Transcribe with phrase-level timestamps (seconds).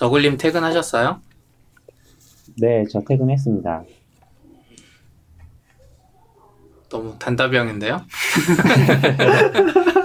[0.00, 1.20] 너굴님 퇴근하셨어요?
[2.58, 3.84] 네, 저 퇴근했습니다.
[6.88, 8.00] 너무 단답형인데요?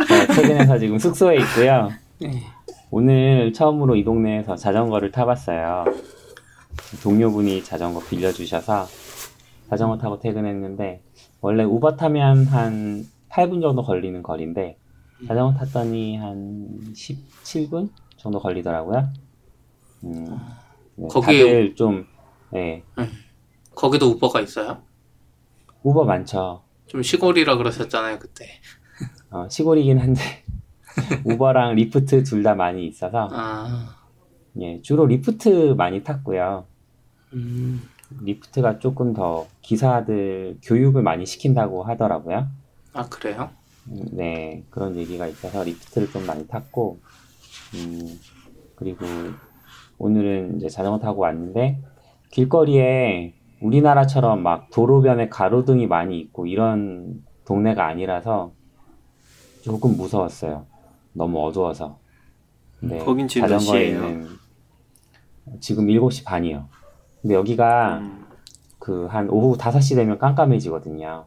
[0.10, 1.92] 네, 퇴근해서 지금 숙소에 있고요.
[2.20, 2.44] 네.
[2.92, 5.86] 오늘 처음으로 이 동네에서 자전거를 타봤어요.
[7.02, 8.88] 동료분이 자전거 빌려주셔서
[9.70, 11.02] 자전거 타고 퇴근했는데
[11.39, 14.77] 원래 우버 타면 한 8분 정도 걸리는 거리인데
[15.25, 19.25] 자전거 탔더니 한 17분 정도 걸리더라고요.
[20.06, 20.38] 음,
[20.96, 22.05] 네, 거기- 다들 좀
[22.52, 22.84] 네,
[23.73, 24.82] 거기도 우버가 있어요?
[25.84, 26.63] 우버 많죠.
[26.88, 28.48] 좀 시골이라 그러셨잖아요, 그때.
[29.30, 30.22] 어, 시골이긴 한데
[31.26, 33.96] 우버랑 리프트 둘 다 많이 있어서 아,
[34.62, 36.66] 예, 주로 리프트 많이 탔고요.
[37.34, 37.82] 음,
[38.22, 42.48] 리프트가 조금 더 기사들 교육을 많이 시킨다고 하더라고요.
[42.94, 43.49] 아, 그래요?
[43.88, 46.99] 음, 네, 그런 얘기가 있어서 리프트를 좀 많이 탔고,
[47.76, 48.20] 음,
[48.76, 49.05] 그리고
[49.98, 51.81] 오늘은 이제 자전거 타고 왔는데,
[52.31, 58.51] 길거리에 우리나라처럼 막 도로변에 가로등이 많이 있고 이런 동네가 아니라서
[59.62, 60.66] 조금 무서웠어요.
[61.13, 61.98] 너무 어두워서.
[62.82, 63.99] 네, 거긴 지금 몇 시예요?
[64.01, 64.28] 자전거에는
[65.59, 66.68] 지금 7시 반이요.
[67.22, 68.25] 근데 여기가 음,
[68.79, 71.25] 그한 오후 5시 되면 깜깜해지거든요.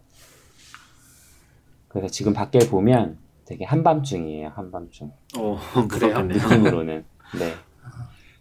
[1.88, 5.10] 그래서 지금 밖에 보면 되게 한밤중이에요, 한밤중.
[5.38, 5.58] 어,
[5.88, 6.20] 그래요?
[6.22, 7.04] 느낌으로는.
[7.38, 7.54] 네.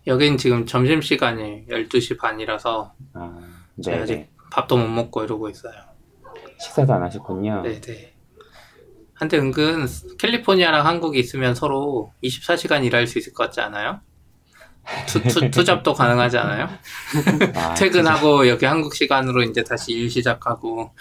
[0.08, 3.40] 여긴 지금 점심시간이 12시 반이라서 아,
[3.76, 4.30] 네, 아직 네.
[4.52, 5.74] 밥도 못 먹고 이러고 있어요.
[6.60, 7.62] 식사도 안 하셨군요.
[7.62, 8.14] 네네.
[9.14, 9.86] 근데 은근
[10.18, 14.00] 캘리포니아랑 한국이 있으면 서로 24시간 일할 수 있을 것 같지 않아요?
[15.08, 16.70] 투, 투, 투잡도 가능하지 않아요?
[17.56, 20.94] 아, 퇴근하고 여기 한국 시간으로 이제 다시 일 시작하고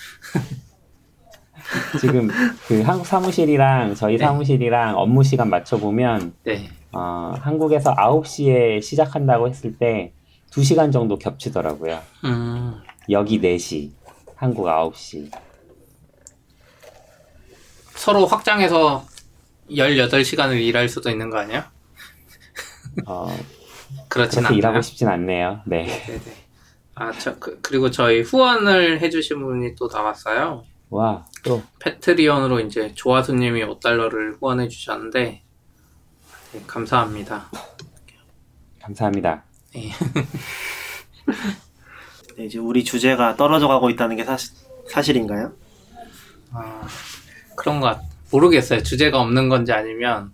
[2.00, 2.28] 지금
[2.68, 4.24] 그 한국 사무실이랑 저희 네.
[4.24, 6.68] 사무실이랑 업무 시간 맞춰보면, 네.
[6.92, 10.12] 어, 한국에서 9시에 시작한다고 했을 때
[10.50, 12.00] 2시간 정도 겹치더라고요.
[12.24, 13.90] 음, 여기 4시,
[14.36, 15.30] 한국 9시.
[17.94, 19.04] 서로 확장해서
[19.70, 21.70] 18시간을 일할 수도 있는 거 아니야?
[23.06, 23.28] 어,
[24.08, 24.58] 그렇진 않나요?
[24.58, 25.60] 일하고 싶진 않네요.
[25.66, 25.86] 네.
[26.06, 26.46] 네네.
[26.94, 30.64] 아, 저, 그, 그리고 저희 후원을 해주신 분이 또 나왔어요.
[30.90, 35.42] 와, 또, 패트리언으로 이제 조아수님이 5달러를 후원해 주셨는데
[36.52, 37.50] 네, 감사합니다.
[38.80, 39.42] 감사합니다.
[39.74, 39.90] 네.
[42.38, 44.54] 네, 이제 우리 주제가 떨어져 가고 있다는 게 사실,
[44.88, 45.52] 사실인가요?
[46.52, 46.86] 아,
[47.56, 48.82] 그런 것 같, 모르겠어요.
[48.82, 50.32] 주제가 없는 건지 아니면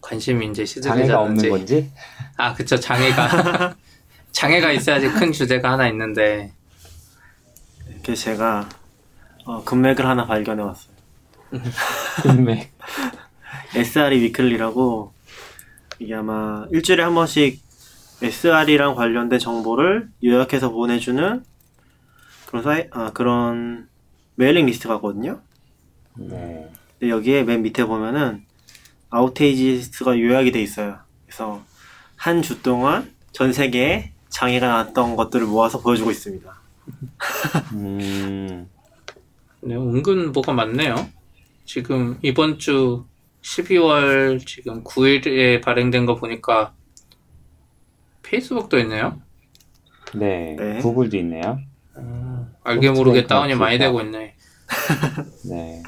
[0.00, 1.48] 관심이 이제 없는 시들해졌는지.
[1.48, 1.92] 건지?
[2.36, 2.76] 아, 그쵸.
[2.76, 3.76] 장애가
[4.32, 6.52] 장애가 있어야지 큰 주제가 하나 있는데
[8.02, 8.68] 그래서 제가
[9.44, 10.94] 어, 금맥을 하나 발견해 왔어요.
[12.22, 12.72] 금맥.
[13.74, 15.12] SRE 위클리라고
[15.98, 17.62] 이게 아마 일주일에 한 번씩
[18.22, 21.44] SR이랑 관련된 정보를 요약해서 보내주는
[22.46, 23.88] 그런 사이 아, 그런
[24.36, 25.40] mailing list가거든요.
[26.16, 26.70] 네.
[26.98, 28.44] 근데 여기에 맨 밑에 보면은
[29.10, 30.98] outages가 요약이 돼 있어요.
[31.26, 31.62] 그래서
[32.16, 36.54] 한 주 동안 전 세계에 장애가 났던 것들을 모아서 보여주고 있습니다.
[37.74, 38.68] 음,
[39.66, 40.94] 네, 은근 뭐가 많네요.
[41.64, 43.04] 지금 이번 주
[43.42, 46.74] 12월 지금 9일에 발행된 거 보니까
[48.22, 49.20] 페이스북도 있네요.
[50.14, 50.56] 네.
[50.58, 50.78] 네.
[50.78, 51.58] 구글도 있네요.
[52.62, 53.78] 알게 모르게 다운이 많이.
[53.78, 54.34] 되고 있네.
[55.48, 55.82] 네.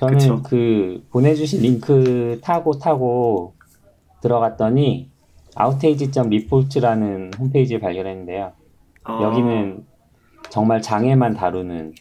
[0.00, 0.42] 저는 그쵸.
[0.42, 3.54] 그 보내주신 링크 타고 타고
[4.20, 5.10] 들어갔더니
[5.58, 8.52] outage.report라는 홈페이지를 발견했는데요.
[9.04, 9.86] 어, 여기는
[10.50, 11.94] 정말 장애만 다루는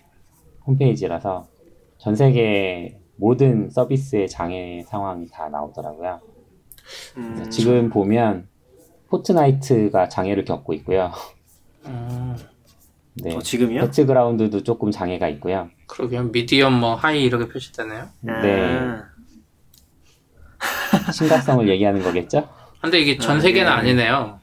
[0.68, 1.48] 홈페이지라서
[1.98, 6.20] 전 세계 모든 서비스의 장애 상황이 다 나오더라고요.
[7.18, 8.48] 음, 지금 보면
[9.08, 11.12] 포트나이트가 장애를 겪고 있고요.
[11.86, 12.36] 음,
[13.16, 13.36] 네.
[13.36, 13.82] 어, 지금이요?
[13.82, 15.70] 배틀그라운드도 조금 장애가 있고요.
[15.88, 16.24] 그러게요.
[16.32, 18.10] medium 뭐 high 이렇게 표시되네요.
[18.22, 18.88] 네.
[21.08, 22.50] 아, 심각성을 얘기하는 거겠죠?
[22.82, 23.76] 근데 이게 전 아, 세계는 예.
[23.76, 24.40] 아니네요.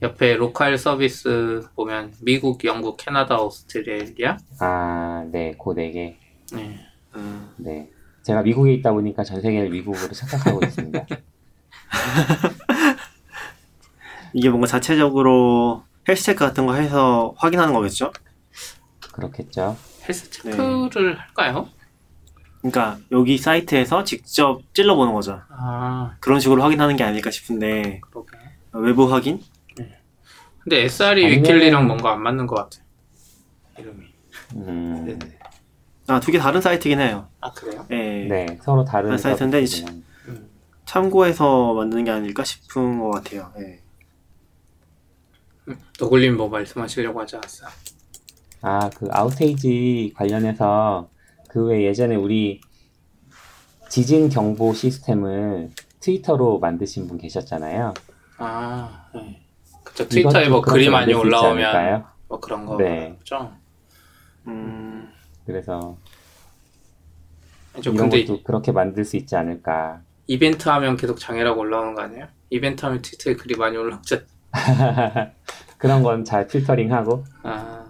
[0.00, 4.36] 옆에 로컬 서비스 보면 미국, 영국, 캐나다, 오스트레일리아.
[4.60, 6.16] 아, 네, 고되게.
[6.52, 6.78] 네.
[7.16, 7.90] 음, 네.
[8.22, 11.04] 제가 미국에 있다 보니까 전 세계를 미국으로 착각하고 있습니다.
[14.34, 18.12] 이게 뭔가 자체적으로 헬스 체크 같은 거 해서 확인하는 거겠죠?
[19.12, 19.76] 그렇겠죠?
[20.06, 21.68] 헬스 체크를 할까요?
[22.60, 25.40] 그러니까 여기 사이트에서 직접 찔러보는 거죠.
[25.48, 28.36] 아, 그런 식으로 확인하는 게 아닐까 싶은데 그러게.
[28.72, 29.40] 외부 확인?
[30.68, 32.78] 근데 SR이 아니면은- 위킬리랑 뭔가 안 맞는 것 같아.
[33.78, 34.04] 이름이.
[34.56, 35.38] 음, 네네.
[36.08, 37.26] 아 두 개 다른 사이트긴 해요.
[37.40, 37.86] 아, 그래요?
[37.90, 37.96] 예.
[38.28, 40.04] 네, 서로 다른 한 사이트인데 서비스지만.
[40.84, 43.50] 참고해서 만드는 게 아닐까 싶은 것 같아요.
[43.58, 43.80] 예.
[45.98, 47.68] 너굴님 뭐 말씀하시려고 하지 않았어요?
[48.62, 51.08] 아, 그 아우테이지 관련해서
[51.48, 52.60] 그 외 예전에 우리
[53.88, 57.94] 지진 경보 시스템을 트위터로 만드신 분 계셨잖아요.
[58.38, 59.42] 아, 네.
[60.06, 62.04] 트위터에 뭐 글이 많이 올라오면?
[62.28, 63.18] 뭐 그런 거 네.
[63.24, 63.52] 죠
[64.46, 65.10] 음,
[65.46, 65.96] 그래서
[67.82, 70.00] 저 이런 근데 것도 그렇게 만들 수 있지 않을까.
[70.26, 72.26] 이벤트 하면 계속 장애라고 올라오는 거 아니에요?
[72.50, 74.20] 이벤트 하면 트위터에 글이 많이 올라오죠.
[75.78, 77.84] 그런 건 잘 필터링하고, 아,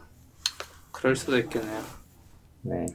[0.93, 1.81] 그럴 수도 있겠네요.
[2.63, 2.87] 네.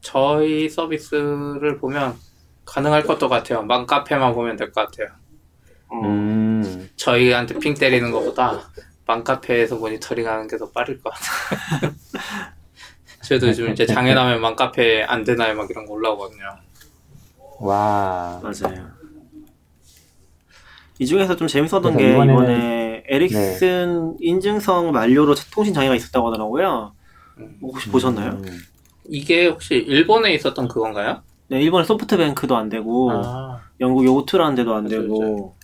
[0.00, 2.16] 저희 서비스를 보면
[2.64, 3.62] 가능할 것도 같아요.
[3.62, 5.08] 맘카페만 보면 될 것 같아요.
[5.92, 6.04] 음,
[6.64, 8.60] 음, 저희한테 핑 때리는 것보다
[9.06, 11.92] 맘카페에서 모니터링 하는 게 더 빠를 것 같아요.
[13.22, 15.54] 저희도 요즘 이제 장애 나면 맘카페 안 되나요?
[15.54, 16.44] 막 이런 거 올라오거든요.
[17.60, 18.40] 와.
[18.42, 18.88] 맞아요.
[20.98, 26.92] 이 중에서 좀 재밌었던 게 이번에는- 이번에 에릭슨 인증성 만료로 통신 장애가 있었다고 하더라고요.
[27.60, 28.32] 혹시 보셨나요?
[28.32, 28.58] 음,
[29.08, 31.22] 이게 혹시 일본에 있었던 그건가요?
[31.48, 35.56] 네, 일본의 소프트뱅크도 안 되고 아, 영국 요트라는 데도 안 맞아요, 되고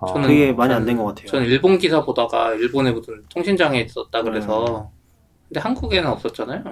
[0.00, 1.26] 어, 저는- 그게 많이 안 된 것 같아요.
[1.26, 4.98] 저는 일본 기사 보다가 일본에 무슨 통신장애 있었다 그래서 음.
[5.48, 6.62] 근데 한국에는 없었잖아요.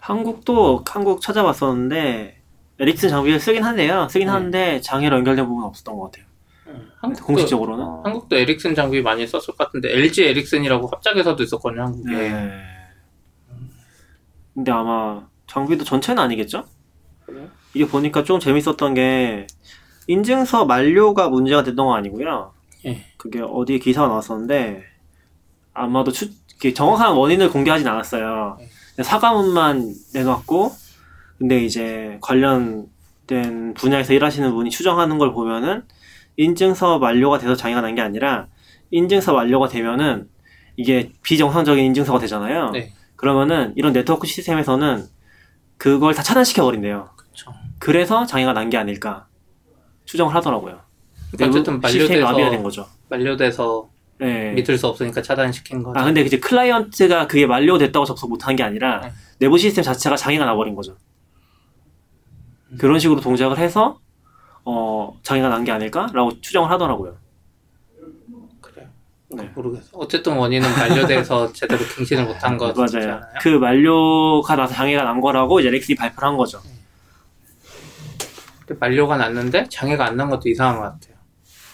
[0.00, 2.40] 한국도 한국 찾아봤었는데
[2.78, 4.08] 에릭슨 장비를 쓰긴 한데요.
[4.08, 4.32] 쓰긴 네.
[4.32, 6.24] 하는데 장애로 연결된 부분은 없었던 것 같아요.
[7.00, 7.84] 한국도, 공식적으로는.
[7.84, 12.16] 어, 한국도 에릭슨 장비 많이 썼을 것 같은데 LG 에릭슨이라고 합작에서도 있었거든요 한국에.
[12.16, 12.50] 네.
[14.54, 16.64] 근데 아마 장비도 전체는 아니겠죠?
[17.26, 17.48] 그래요?
[17.74, 19.46] 이게 보니까 좀 재밌었던 게
[20.10, 22.52] 인증서 만료가 문제가 됐던 건 아니고요.
[22.86, 23.04] 예.
[23.16, 24.82] 그게 어디에 기사가 나왔었는데
[25.72, 26.28] 아마도 추,
[26.74, 28.56] 정확한 원인을 공개하진 않았어요.
[28.58, 28.68] 네.
[28.96, 30.72] 그냥 사과문만 내놨고
[31.38, 35.84] 근데 이제 관련된 분야에서 일하시는 분이 추정하는 걸 보면은
[36.36, 38.48] 인증서 만료가 돼서 장애가 난 게 아니라
[38.90, 40.28] 인증서 만료가 되면은
[40.76, 42.70] 이게 비정상적인 인증서가 되잖아요.
[42.70, 42.92] 네.
[43.14, 45.04] 그러면은 이런 네트워크 시스템에서는
[45.76, 47.10] 그걸 다 차단시켜 버린대요.
[47.78, 49.26] 그래서 장애가 난 게 아닐까
[50.10, 50.80] 추정을 하더라고요.
[51.30, 52.86] 그러니까 어쨌든 시스템이 마비가 된 거죠.
[53.08, 54.50] 만료돼서 네.
[54.52, 55.98] 믿을 수 없으니까 차단시킨 거죠.
[55.98, 59.12] 아 근데 이제 클라이언트가 그게 만료됐다고 접속 못한 게 아니라 네.
[59.38, 60.96] 내부 시스템 자체가 장애가 나버린 거죠.
[62.72, 62.76] 음.
[62.78, 64.00] 그런 식으로 동작을 해서
[64.64, 67.16] 어 장애가 난 게 아닐까라고 추정을 하더라고요.
[68.60, 68.88] 그래요.
[69.30, 69.48] 네.
[69.54, 69.90] 모르겠어.
[69.92, 73.20] 어쨌든 원인은 만료돼서 제대로 갱신을 못한 거지 맞아요.
[73.40, 76.60] 그 만료가 나서 장애가 난 거라고 이제 렉슨이 발표를 한 거죠.
[76.60, 76.79] 근데
[78.78, 81.16] 만료가 났는데 장애가 안 난 것도 이상한 것 같아요.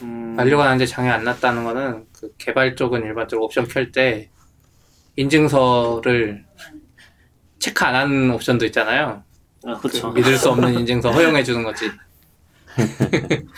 [0.02, 4.31] 음, 만료가 났는데 장애 안 났다는 거는 그 개발 쪽은 일반적으로 옵션 펼 때
[5.16, 6.44] 인증서를
[7.58, 9.22] 체크 안 하는 옵션도 있잖아요.
[9.66, 10.12] 아, 그렇죠.
[10.12, 11.90] 그 믿을 수 없는 인증서 허용해 주는 거지.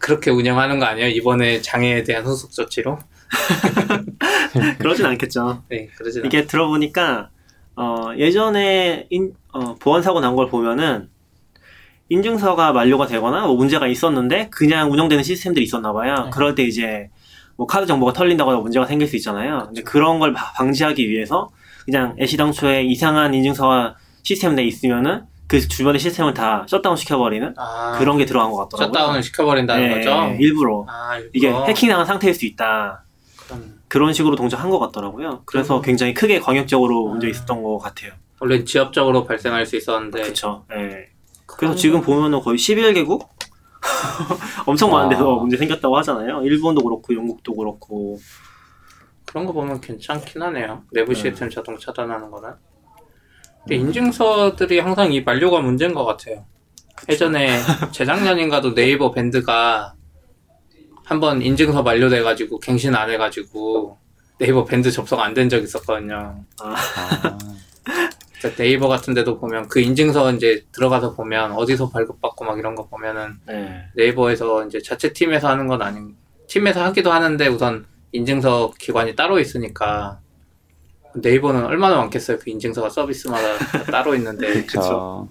[0.00, 1.08] 그렇게 운영하는 거 아니에요?
[1.08, 2.98] 이번에 장애에 대한 후속 조치로?
[4.78, 5.62] 그러진 않겠죠.
[5.68, 7.30] 네, 그러진 이게 들어보니까
[7.76, 11.08] 어, 예전에 인, 어, 보안 사고 난 걸 보면은
[12.10, 16.24] 인증서가 만료가 되거나 뭐 문제가 있었는데 그냥 운영되는 시스템들이 있었나 봐요.
[16.24, 16.30] 네.
[16.30, 17.08] 그럴 때 이제
[17.56, 19.64] 뭐 카드 정보가 털린다거나 문제가 생길 수 있잖아요.
[19.66, 21.48] 근데 그런 걸 바- 방지하기 위해서
[21.84, 27.96] 그냥 애시 당초에 이상한 인증서가 시스템 내에 있으면은 그 주변의 시스템을 다 셧다운 시켜버리는 아,
[27.98, 28.92] 그런 게 들어간 것 같더라고요.
[28.92, 30.36] 셧다운을 시켜버린다는 네, 거죠?
[30.40, 31.30] 일부러 아, 일부러.
[31.32, 33.04] 이게 해킹당한 상태일 수 있다.
[33.46, 35.42] 그럼 그런 식으로 동작한 것 같더라고요.
[35.44, 35.82] 그래서 음.
[35.82, 37.30] 굉장히 크게 광역적으로 문제 아.
[37.30, 38.12] 있었던 것 같아요.
[38.40, 40.64] 원래 지역적으로 발생할 수 있었는데 그쵸.
[40.72, 41.08] 예.
[41.60, 43.28] 그래서 지금 보면은 거의 11개국?
[44.66, 45.40] 엄청 많은 데서 와.
[45.40, 46.42] 문제 생겼다고 하잖아요.
[46.42, 48.18] 일본도 그렇고, 영국도 그렇고.
[49.26, 50.84] 그런 거 보면 괜찮긴 하네요.
[50.90, 51.20] 내부 네.
[51.20, 52.50] 시스템 자동 차단하는 거는.
[53.62, 56.46] 근데 인증서들이 항상 이 만료가 문제인 것 같아요.
[57.10, 57.60] 예전에
[57.92, 59.94] 재작년인가도 네이버 밴드가
[61.04, 63.98] 한번 인증서 만료돼가지고 갱신 안 해가지고
[64.38, 66.42] 네이버 밴드 접속 안 된 적 있었거든요.
[66.62, 66.74] 아,
[67.20, 67.38] 그래서
[68.48, 73.34] 네이버 같은 데도 보면 그 인증서 이제 들어가서 보면 어디서 발급받고 막 이런 거 보면은
[73.46, 73.84] 네.
[73.94, 76.16] 네이버에서 이제 자체 팀에서 하는 건 아닌
[76.48, 80.18] 팀에서 하기도 하는데 우선 인증서 기관이 따로 있으니까
[81.14, 85.28] 네이버는 얼마나 많겠어요 그 인증서가 서비스마다 다 따로 있는데 그쵸.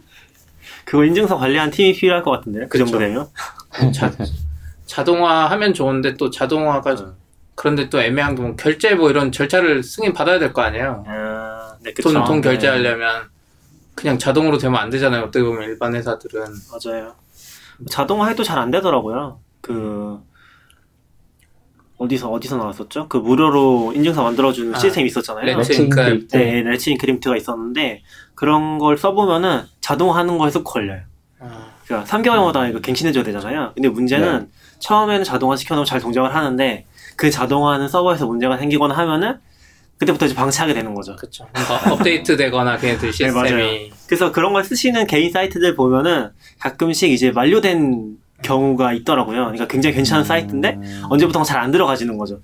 [0.86, 2.68] 그거 인증서 관리한 팀이 필요할 것 같은데요.
[2.70, 2.98] 그 정도.
[2.98, 3.28] 되면.
[3.94, 4.12] 자,
[4.88, 7.14] 자동화 하면 좋은데 또 자동화가 음.
[7.56, 11.12] 그런데 또 애매한 게 뭐 결제 뭐 이런 절차를 승인 받아야 될 거 아니에요 아,
[11.84, 12.12] 네, 그쵸.
[12.12, 12.50] 돈, 돈 네.
[12.50, 13.30] 결제하려면
[13.96, 17.16] 그냥 자동으로 되면 안 되잖아요 어떻게 보면 일반 회사들은 맞아요.
[17.90, 19.40] 자동화 해도 잘 안 되더라고요.
[19.62, 20.20] 그,
[21.98, 23.08] 어디서, 어디서 나왔었죠?
[23.10, 25.46] 그 무료로 인증서 만들어주는 아, 시스템이 있었잖아요.
[25.46, 26.10] Let's Let's Encrypt.
[26.14, 26.38] Encrypt.
[26.38, 28.04] 네, Let's Encrypt가 있었는데,
[28.36, 31.02] 그런 걸 써보면은 자동화하는 거에서 걸려요.
[31.40, 33.72] 아, 그러니까 3개월마다 이거 갱신해줘야 되잖아요.
[33.76, 36.86] 근데 문제는 처음에는 자동화 시켜놓으면 잘 동작을 하는데
[37.18, 39.40] 그 자동화하는 서버에서 문제가 생기거나 하면은
[40.00, 41.16] 그때부터 이제 방치하게 되는 거죠.
[41.18, 41.46] 그쵸.
[41.54, 43.48] 뭔가 업데이트 되거나 걔네들 네, 맞아요.
[43.50, 43.92] 시스템이.
[44.08, 46.30] 그래서 그런 걸 쓰시는 개인 사이트들 보면은
[46.60, 49.42] 가끔씩 이제 만료된 경우가 있더라고요.
[49.42, 51.04] 그러니까 굉장히 괜찮은 사이트인데 음.
[51.10, 52.40] 언제부턴가 잘안 들어가지는 거죠.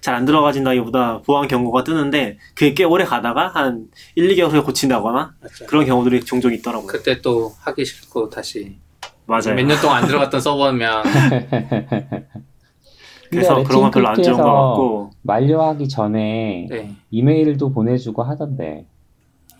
[0.00, 5.32] 잘 안 들어가진다기보다 보안 경고가 뜨는데 그게 꽤 오래 가다가 한 1, 2개월 후에 고친다거나
[5.42, 5.66] 맞죠.
[5.66, 6.86] 그런 경우들이 종종 있더라고요.
[6.86, 8.76] 그때 또 하기 싫고 다시
[9.26, 9.54] 맞아요.
[9.56, 11.02] 몇 년 동안 안 들어갔던 서버면
[13.30, 16.94] 그래서 그런 건 별로 안 좋은 것 같고 만료하기 전에 네.
[17.10, 18.86] 이메일도 보내주고 하던데.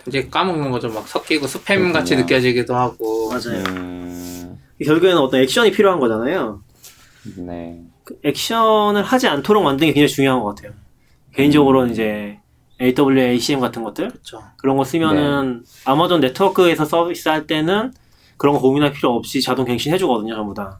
[0.07, 0.89] 이제 까먹는 거죠.
[0.89, 2.17] 막 섞이고 스팸 같이.
[2.17, 3.29] 느껴지기도 하고.
[3.29, 3.63] 맞아요.
[3.69, 6.63] 음, 결국에는 어떤 액션이 필요한 거잖아요.
[7.37, 7.83] 네.
[8.05, 10.73] 그 액션을 하지 않도록 만드는 게 굉장히 중요한 것 같아요.
[11.35, 12.39] 개인적으로는 이제
[12.81, 14.43] AWACM 같은 것들 그렇죠.
[14.57, 17.93] 그런 거 쓰면은 아마존 네트워크에서 서비스 할 때는
[18.37, 20.79] 그런 거 고민할 필요 없이 자동 갱신 해주거든요, 전부 다.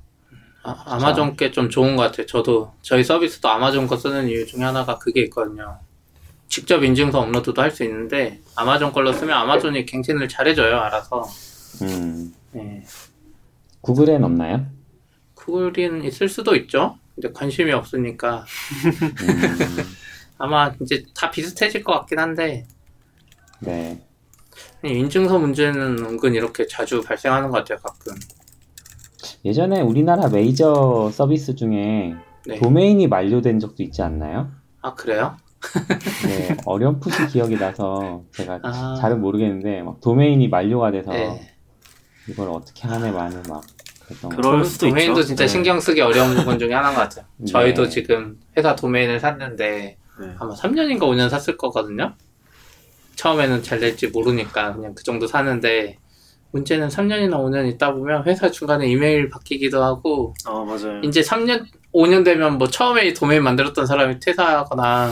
[0.68, 2.26] 아, 아마존 게 좀 좋은 것 같아요.
[2.26, 5.78] 저도 저희 서비스도 아마존 거 쓰는 이유 중에 하나가 그게 있거든요.
[6.48, 10.76] 직접 인증서 업로드도 할 수 있는데 아마존 걸로 쓰면 아마존이 갱신을 잘해줘요.
[10.78, 11.22] 알아서.
[11.82, 12.82] 음, 네.
[13.82, 14.66] 구글엔 없나요?
[15.34, 16.98] 구글은 있을 수도 있죠.
[17.14, 18.44] 근데 관심이 없으니까
[18.84, 19.84] 음,
[20.38, 22.66] 아마 이제 다 비슷해질 것 같긴 한데
[23.60, 24.00] 네.
[24.84, 27.78] 인증서 문제는 은근 이렇게 자주 발생하는 것 같아요.
[27.82, 28.14] 가끔.
[29.44, 32.14] 예전에 우리나라 메이저 서비스 중에
[32.46, 32.58] 네.
[32.60, 34.48] 도메인이 만료된 적도 있지 않나요?
[34.80, 35.37] 아 그래요?
[36.25, 38.96] 네, 어렴풋이 기억이 나서 제가 아.
[39.00, 41.54] 잘은 모르겠는데 막 도메인이 만료가 돼서 네.
[42.28, 43.62] 이걸 어떻게 하네 마네 막
[44.06, 44.37] 그랬던 거.
[44.37, 45.26] 그럴 수도 도메인도 있죠.
[45.28, 45.48] 진짜 네.
[45.48, 47.25] 신경 쓰기 어려운 부분 중에 하나인 것 같아요.
[47.46, 47.88] 저희도 네.
[47.88, 50.34] 지금 회사 도메인을 샀는데 네.
[50.38, 52.14] 아마 3년인가 5년 샀을 거거든요.
[53.16, 55.98] 처음에는 잘 될지 모르니까 그냥 그 정도 사는데
[56.52, 61.00] 문제는 3년이나 5년 있다 보면 회사 중간에 이메일 바뀌기도 하고 어, 맞아요.
[61.02, 61.64] 이제 3년
[61.95, 65.11] 5년 되면 뭐 처음에 도메인 만들었던 사람이 퇴사하거나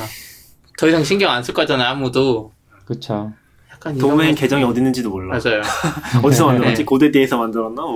[0.79, 2.53] 더 이상 신경 안 쓸 거잖아요 아무도
[2.87, 3.33] 그쵸.
[3.73, 5.39] 약간 도메인 계정이 어디 있는지도 몰라.
[5.39, 5.63] 거- 맞아요
[6.25, 6.79] 어디서 만들었지?
[6.79, 6.85] 네.
[6.85, 7.83] 고데디에서 만들었나?
[7.83, 7.95] 뭐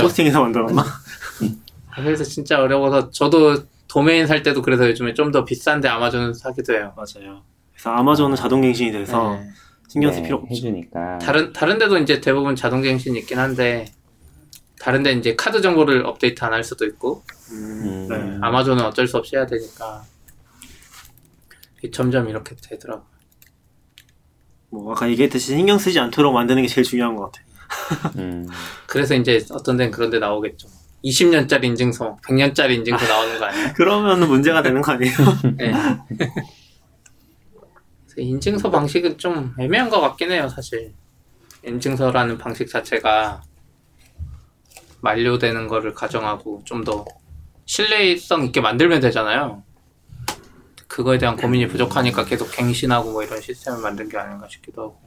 [0.00, 0.84] 포스팅에서 만들었나?
[1.94, 3.56] 그래서 진짜 어려워서 저도
[3.88, 7.42] 도메인 살 때도 그래서 요즘에 좀 더 비싼데 아마존 사기도 해요 맞아요.
[7.72, 9.48] 그래서 아마존은 자동 갱신이 돼서 네.
[9.88, 10.48] 신경 쓸 네, 필요 없죠.
[10.50, 11.18] 해주니까.
[11.18, 13.86] 다른 다른 데도 이제 대부분 자동 갱신이 있긴 한데
[14.80, 17.22] 다른 데 이제 카드 정보를 업데이트 안 할 수도 있고
[17.52, 18.08] 음, 음.
[18.08, 18.38] 네.
[18.40, 20.02] 아마존은 어쩔 수 없이 해야 되니까
[21.92, 23.02] 점점 이렇게 되더라고.
[24.70, 28.12] 뭐 아까 얘기했듯이 신경 쓰지 않도록 만드는 게 제일 중요한 것 같아요.
[28.16, 28.46] 음,
[28.86, 30.68] 그래서 이제 어떤 데는 그런 데 나오겠죠.
[31.04, 33.72] 20년짜리 인증서, 100년짜리 인증서 나오는 거 아니에요?
[33.76, 35.12] 그러면 문제가 되는 거 아니에요?
[35.58, 35.72] 네.
[38.16, 40.94] 인증서 방식은 좀 애매한 것 같긴 해요, 사실.
[41.64, 43.42] 인증서라는 방식 자체가
[45.00, 47.04] 만료되는 거를 가정하고 좀 더
[47.64, 49.62] 신뢰성 있게 만들면 되잖아요.
[50.88, 55.00] 그거에 대한 고민이 부족하니까 계속 갱신하고 뭐 이런 시스템을 만든 게 아닌가 싶기도 하고.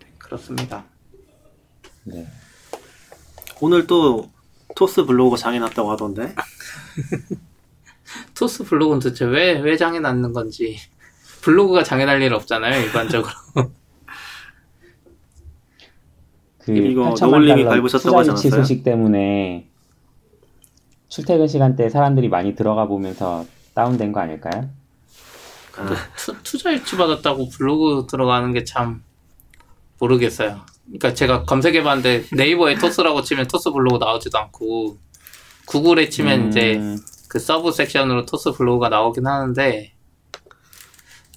[0.00, 0.84] 네, 그렇습니다.
[2.04, 2.26] 네.
[3.60, 4.30] 오늘 또
[4.74, 6.34] 토스 블로그가 장애 났다고 하던데.
[8.34, 10.78] 토스 블로그는 도대체 왜, 왜 장애 났는 건지.
[11.42, 13.32] 블로그가 장애 날 일 없잖아요, 일반적으로.
[16.60, 18.62] 그 이거 8천만 노을님이 달러 밟으셨다고 하지 투자 유치 않았어요?
[18.62, 19.68] 소식 때문에
[21.08, 24.70] 출퇴근 시간대 사람들이 많이 들어가 보면서 다운된 거 아닐까요?
[25.76, 29.02] 아, 투, 투자 유치 받았다고 블로그 들어가는 게 참
[29.98, 30.60] 모르겠어요.
[30.86, 34.96] 그러니까 제가 검색해봤는데 네이버에 토스라고 치면 토스 블로그 나오지도 않고
[35.66, 36.80] 구글에 치면 음, 이제
[37.32, 39.94] 그 sub section으로 토스 블로그가 나오긴 하는데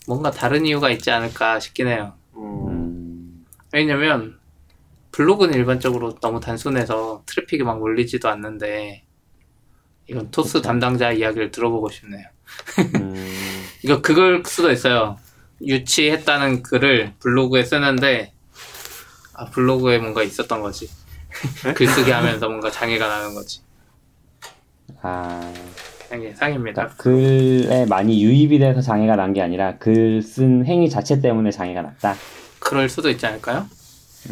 [0.08, 2.16] 뭔가 다른 이유가 있지 않을까 싶긴 해요.
[2.36, 4.38] 음, 음, 왜냐면
[5.14, 9.06] 블로그는 일반적으로 너무 단순해서 트래픽이 막 몰리지도 않는데
[10.08, 12.28] 이건 토스 담당자 이야기를 들어보고 싶네요.
[12.96, 15.18] 음, 이거 그걸 수도 있어요.
[15.62, 18.34] 유치했다는 글을 블로그에 쓰는데
[19.34, 20.90] 아 블로그에 뭔가 있었던 거지.
[21.74, 23.62] 글쓰기 하면서 뭔가 장애가 나는 거지.
[25.06, 25.54] 아,
[26.36, 26.88] 상입니다.
[26.88, 31.82] 그러니까 글에 많이 유입이 돼서 장애가 난 게 아니라 글 쓴 행위 자체 때문에 장애가
[31.82, 32.16] 났다.
[32.60, 33.66] 그럴 수도 있지 않을까요?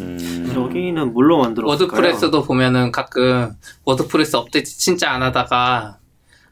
[0.00, 1.70] 음, 여기는 뭘로 만들었을까요?
[1.86, 3.52] WordPress도 보면은 가끔
[3.84, 5.98] WordPress 업데이트 진짜 안 하다가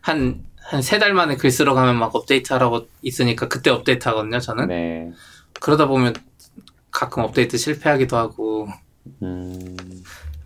[0.01, 4.39] 한 한 세 달 만에 글 쓰러 가면 막 업데이트 하라고 있으니까 그때 업데이트 하거든요,
[4.39, 4.69] 저는.
[4.69, 5.11] 네.
[5.61, 6.15] 그러다 보면
[6.93, 8.69] 가끔 업데이트 실패하기도 하고.
[9.23, 9.77] 음,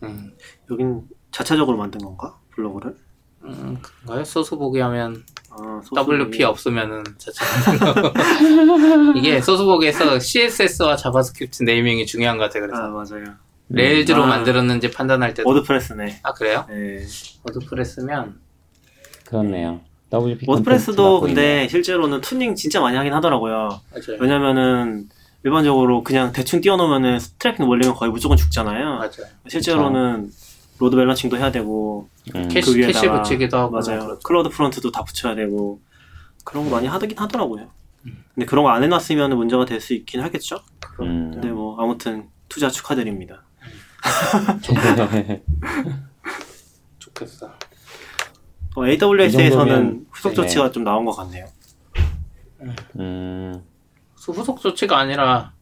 [0.02, 0.32] 음,
[0.70, 2.34] 여긴 자체적으로 만든 건가?
[2.52, 2.96] 블로그를?
[3.46, 4.24] 음 그런가요?
[4.24, 6.44] 소스 보기 하면 아, WP.
[6.44, 7.38] 없으면은 자체
[9.16, 12.66] 이게 소스 보기에서 CSS와 JavaScript naming이 중요한 것 같아요.
[12.66, 13.34] 그래서 아, 맞아요.
[13.68, 14.26] Rails로 아.
[14.26, 16.20] 만들었는지 판단할 때도 WordPress네.
[16.22, 16.66] 아 그래요?
[16.68, 17.04] 네.
[17.44, 18.38] WordPress면
[19.24, 19.80] 그렇네요.
[20.12, 23.80] WP WordPress도 근데 실제로는 튜닝 진짜 많이 하긴 하더라고요.
[23.90, 24.20] 맞아요.
[24.20, 25.08] 왜냐면은
[25.42, 28.84] 일반적으로 그냥 대충 띄워놓으면은 트래픽 몰리면 거의 무조건 죽잖아요.
[28.96, 29.10] 맞아요.
[29.48, 30.30] 실제로는
[30.78, 32.48] load balancing도 해야 되고 음.
[32.48, 34.00] 캐시, 그 위에다가- 캐시 붙이기도 하고 맞아요.
[34.06, 34.18] 그렇죠.
[34.20, 35.80] CloudFront도 다 붙여야 되고
[36.44, 37.70] 그런 거 많이 하긴 하더라고요.
[38.06, 38.24] 음.
[38.34, 40.60] 근데 그런 거 안 해놨으면 문제가 될 수 있긴 하겠죠.
[41.00, 41.30] 음.
[41.32, 43.42] 근데 뭐 아무튼 투자 축하드립니다.
[46.98, 47.52] 좋겠어.
[48.76, 50.34] 어, 이 AWS에서는 정도면- 후속 네.
[50.36, 51.46] 조치가 좀 나온 것 같네요.
[52.98, 53.62] 음.
[54.14, 55.52] 후속 조치가 아니라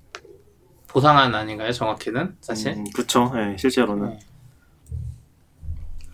[0.89, 1.71] 보상안 아닌가요?
[1.73, 2.73] 정확히는 사실.
[2.73, 3.31] 음, 그쵸.
[3.35, 4.11] 네, 실제로는.
[4.11, 4.19] 네.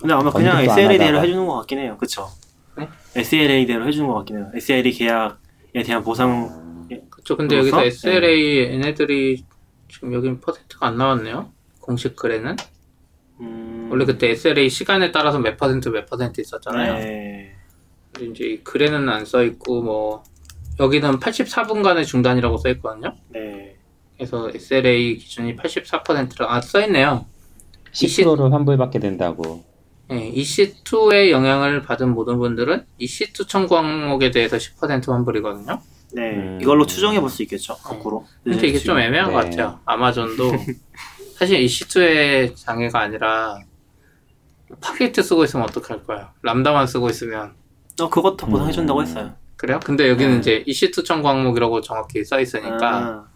[0.01, 1.21] 근데 아마 그냥 SLA대로.
[1.23, 1.97] 해주는 것 같긴 해요.
[1.99, 2.29] 그쵸.
[2.77, 2.89] 네?
[3.17, 4.51] SLA대로 해주는 것 같긴 해요.
[4.55, 7.37] SLA 계약에 대한 보상, 그렇죠.
[7.37, 7.59] 근데?
[7.59, 9.45] 여기서 SLA 얘네들이
[9.89, 11.53] 지금 여기 퍼센트가 안 나왔네요.
[11.81, 12.57] 공식 글에는
[13.41, 16.95] 음, 원래 그때 SLA 시간에 따라서 몇 퍼센트 몇 퍼센트 있었잖아요.
[16.95, 17.53] 네.
[18.13, 20.23] 근데 이제 이 글에는 안 써 있고 뭐
[20.79, 23.15] 여기는 84분간의 중단이라고 써 있거든요.
[23.29, 23.77] 네.
[24.17, 27.27] 그래서 SLA 기준이 84%라 아, 써 있네요.
[27.93, 29.65] 10%를 환불받게 된다고.
[30.11, 35.81] 네, EC2의 영향을 받은 모든 분들은 EC2 청구 항목에 대해서 10% 환불이거든요.
[36.13, 36.35] 네.
[36.35, 36.59] 음.
[36.61, 37.77] 이걸로 추정해 볼 수 있겠죠.
[37.77, 38.27] 거꾸로.
[38.43, 39.51] 근데 이게 좀 애매한 것 네.
[39.51, 39.79] 같아요.
[39.85, 40.51] 아마존도
[41.39, 43.61] 사실 EC2의 장애가 아니라
[44.81, 46.33] Fargate 쓰고 있으면 어떡할 거야.
[46.43, 47.55] Lambda만 쓰고 있으면
[48.01, 48.51] 어, 그것도 음.
[48.51, 49.35] 보상해 준다고 했어요.
[49.57, 49.79] 그래요?
[49.85, 50.63] 근데 여기는 네.
[50.63, 53.29] 이제 EC2 청구 항목이라고 정확히 써 있으니까 아,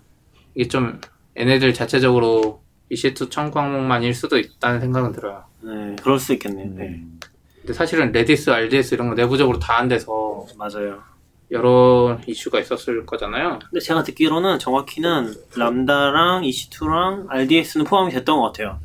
[0.56, 1.00] 이게 좀
[1.38, 2.63] 얘네들 자체적으로
[2.94, 5.44] EC2 청구 항목만일 수도 있다는 생각은 들어요.
[5.62, 5.96] 네.
[6.02, 6.66] 그럴 수 있겠네요.
[6.74, 6.88] 네.
[6.88, 7.20] 음.
[7.60, 11.02] 근데 사실은 Redis, RDS 이런 거 내부적으로 다 안 돼서 맞아요.
[11.50, 13.58] 여러 이슈가 있었을 거잖아요.
[13.70, 18.80] 근데 제가 듣기로는 정확히는 람다랑 EC2랑 RDS는 포함이 됐던 것 같아요.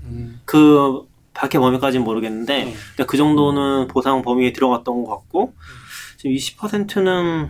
[0.46, 2.74] 그 밖의 범위까지는 모르겠는데 네.
[2.96, 5.54] 근데 그 정도는 보상 범위에 들어갔던 것 같고
[6.18, 7.50] 지금 20%는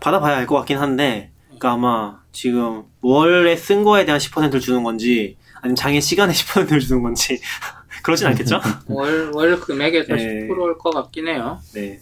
[0.00, 5.36] 받아봐야 알 것 같긴 한데 그러니까 아마 지금 월에 쓴 거에 대한 10%를 주는 건지
[5.60, 7.40] 아니면 장애 시간에 10%를 주는 건지
[8.04, 8.60] 그러진 않겠죠?
[8.86, 10.46] 월, 월 금액에서 네.
[10.46, 11.58] 10%일 것 같긴 해요.
[11.74, 11.98] 네.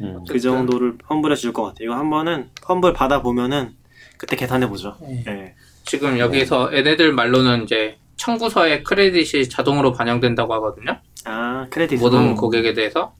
[0.00, 0.24] 음.
[0.28, 1.86] 그 정도를 환불해 줄 것 같아요.
[1.86, 3.74] 이거 한 번은 환불 받아 보면은
[4.16, 4.96] 그때 계산해 보죠.
[5.00, 5.24] 네.
[5.26, 5.54] 네.
[5.84, 11.00] 지금 여기서 얘네들 말로는 이제 청구서에 크레딧이 자동으로 반영된다고 하거든요.
[11.24, 13.16] 아 크레딧 모든 고객에 대해서.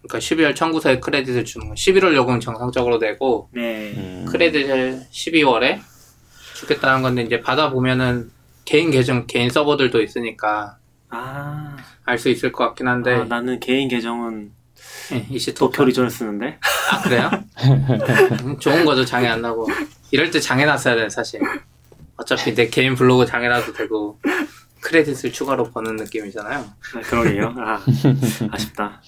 [0.00, 1.74] 그러니까 12월 청구서에 크레딧을 주는 거.
[1.74, 3.92] 11월 요금 정상적으로 되고 네.
[3.94, 4.24] 음.
[4.26, 5.80] 크레딧을 12월에
[6.64, 8.30] 주겠다는 건데 이제 받아보면은
[8.64, 10.78] 개인 계정, 개인 서버들도 있으니까
[11.10, 14.52] 아, 알 수 있을 것 같긴 한데 아, 나는 개인 계정은
[15.10, 16.58] 네, 도쿄 리전을 쓰는데.
[16.90, 17.30] 아 그래요?
[18.44, 19.66] 음, 좋은 거죠 장애 안 나고
[20.10, 21.40] 이럴 때 장애 났어야 돼 사실
[22.16, 24.18] 어차피 내 개인 블로그 장애 나도 되고
[24.80, 27.54] 크레딧을 추가로 버는 느낌이잖아요 아, 그러게요.
[27.58, 27.80] 아,
[28.50, 29.02] 아쉽다.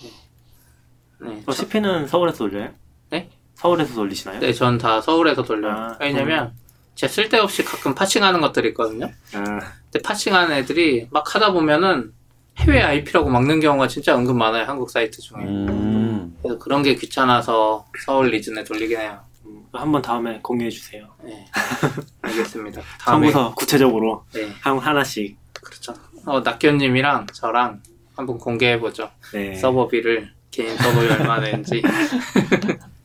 [1.21, 2.71] 네, 어, CP는 서울에서 돌려요?
[3.11, 3.31] 네?
[3.55, 4.41] 서울에서 돌리시나요?
[4.41, 6.53] 네, 전 다 서울에서 돌려요 아, 왜냐면
[6.97, 9.43] 제가 쓸데없이 가끔 파칭하는 것들이 있거든요 아,
[9.91, 12.13] 근데 파칭하는 애들이 막 하다 보면은
[12.59, 16.37] 해외 IP라고 막는 경우가 진짜 은근 많아요 한국 사이트 중에 음.
[16.43, 21.07] 그래서 그런 게 귀찮아서 서울 리즌에 돌리긴 해요 음, 한번 다음에 공유해 주세요.
[21.23, 21.47] 네
[22.23, 25.37] 알겠습니다 다음에 청구서 구체적으로 네 한 하나씩.
[25.63, 25.95] 그렇죠.
[26.25, 27.81] 어, 낙견님이랑 저랑
[28.17, 29.11] 한번 공개해 보죠.
[29.33, 29.55] 네.
[29.55, 31.83] 서버비를, 개인 서버비 얼마 내는지.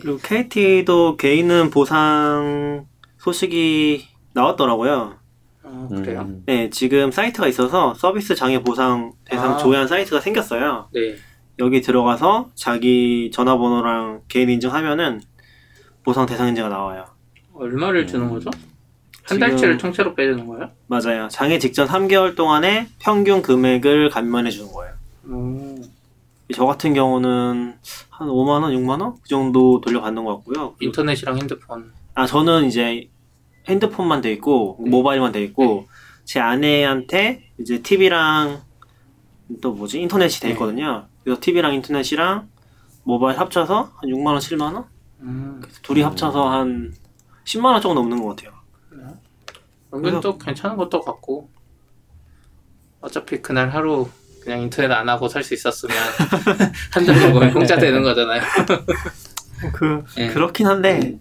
[0.00, 2.86] 그리고 KT도 개인은 보상
[3.18, 5.14] 소식이 나왔더라고요.
[5.62, 6.20] 어, 그래요?
[6.20, 6.42] 음.
[6.46, 9.56] 네, 지금 사이트가 있어서 서비스 장애 보상 대상 아.
[9.56, 10.88] 조회한 사이트가 생겼어요.
[10.92, 11.16] 네.
[11.58, 15.20] 여기 들어가서 자기 전화번호랑 개인 인증하면은
[16.04, 17.06] 보상 대상 인증가 나와요.
[17.54, 18.30] 얼마를 주는 음.
[18.30, 18.50] 거죠?
[19.24, 20.70] 한 달치를 통째로 빼주는 거예요?
[20.86, 21.26] 맞아요.
[21.28, 24.94] 장애 직전 3개월 동안에 평균 금액을 감면해 주는 거예요.
[25.24, 25.65] 음,
[26.54, 27.76] 저 같은 경우는
[28.10, 29.14] 한 5만 원, 6만 원?
[29.20, 30.76] 그 정도 돌려받는 것 같고요.
[30.80, 31.92] 인터넷이랑 핸드폰.
[32.14, 33.10] 아, 저는 이제
[33.68, 34.90] 핸드폰만 돼 있고 네.
[34.90, 35.88] 모바일만 돼 있고
[36.24, 38.62] 제 아내한테 이제 TV랑
[39.60, 40.00] 또 뭐지?
[40.00, 40.52] 인터넷이 돼 네.
[40.54, 41.08] 있거든요.
[41.24, 42.48] 그래서 TV랑 인터넷이랑
[43.04, 44.84] 모바일 합쳐서 한 6만 원, 7만 원?
[45.20, 46.94] 음, 둘이 합쳐서 한
[47.44, 48.52] 10만 원 정도 넘는 것 같아요.
[49.92, 51.48] 은근 그래서- 또 괜찮은 것도 같고.
[53.00, 54.08] 어차피 그날 하루
[54.46, 55.96] 그냥 인터넷 안 하고 살 수 있었으면
[56.94, 58.40] 한달 정도면 공짜 되는 거잖아요.
[59.74, 60.28] 그 네.
[60.28, 61.18] 그렇긴 한데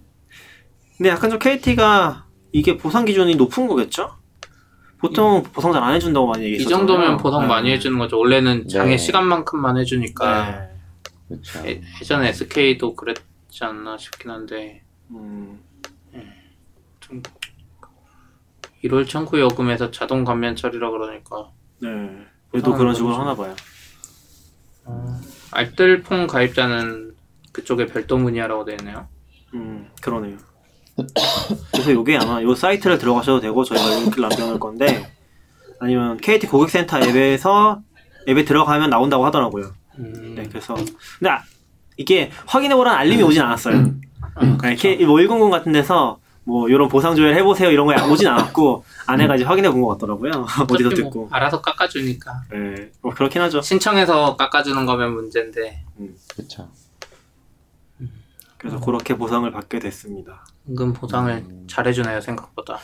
[0.96, 4.12] 근데 약간 좀 KT가 이게 보상 기준이 높은 거겠죠?
[5.00, 6.88] 보통 보상 잘 안 해준다고 많이 이 얘기했었잖아요.
[6.88, 7.48] 정도면 보상 네.
[7.48, 8.20] 많이 해주는 거죠.
[8.20, 8.98] 원래는 장애 네.
[8.98, 10.52] 시간만큼만 해주니까.
[10.52, 10.70] 네.
[11.28, 11.68] 그렇죠.
[11.68, 13.24] 예, 예전에 SK도 그랬지
[13.62, 15.60] 않나 싶긴 한데 음,
[17.00, 17.24] 좀
[18.84, 21.50] 1월 청구 요금에서 자동 감면 처리라 그러니까
[21.82, 21.90] 네.
[22.52, 23.16] 그래도 그런 식으로.
[23.16, 23.56] 하나 봐요.
[25.52, 27.16] 알뜰폰 가입자는
[27.52, 29.08] 그쪽에 별도 문의하라고 되어 있네요.
[29.54, 30.38] 음, 그러네요.
[31.72, 35.12] 그래서 이게 아마 이 사이트를 들어가셔도 되고 저희가 링크를 남겨놓을 건데
[35.80, 37.82] 아니면 KT 고객센터 앱에서
[38.28, 39.74] 앱에 들어가면 나온다고 하더라고요.
[40.00, 40.76] 음, 네, 그래서
[41.20, 41.42] 근데 아,
[41.98, 43.94] 이게 확인해보라는 알림이 오진 않았어요.
[44.36, 48.28] 아, 그냥 K, 뭐 100 같은 데서 뭐 이런 보상 조회를 해보세요 이런 거 오진
[48.28, 50.46] 않았고 아내가 이제 확인해 본 것 같더라고요.
[50.70, 51.28] 어디서 뭐 듣고.
[51.32, 53.62] 알아서 깎아주니까 네, 뭐 그렇긴 하죠.
[53.62, 55.84] 신청해서 깎아주는 거면 문제인데
[56.36, 56.70] 그렇죠.
[58.58, 60.46] 그래서 그렇게 보상을 받게 됐습니다.
[60.70, 61.68] 은근 보상을 음.
[61.70, 62.80] 잘해주네요 생각보다.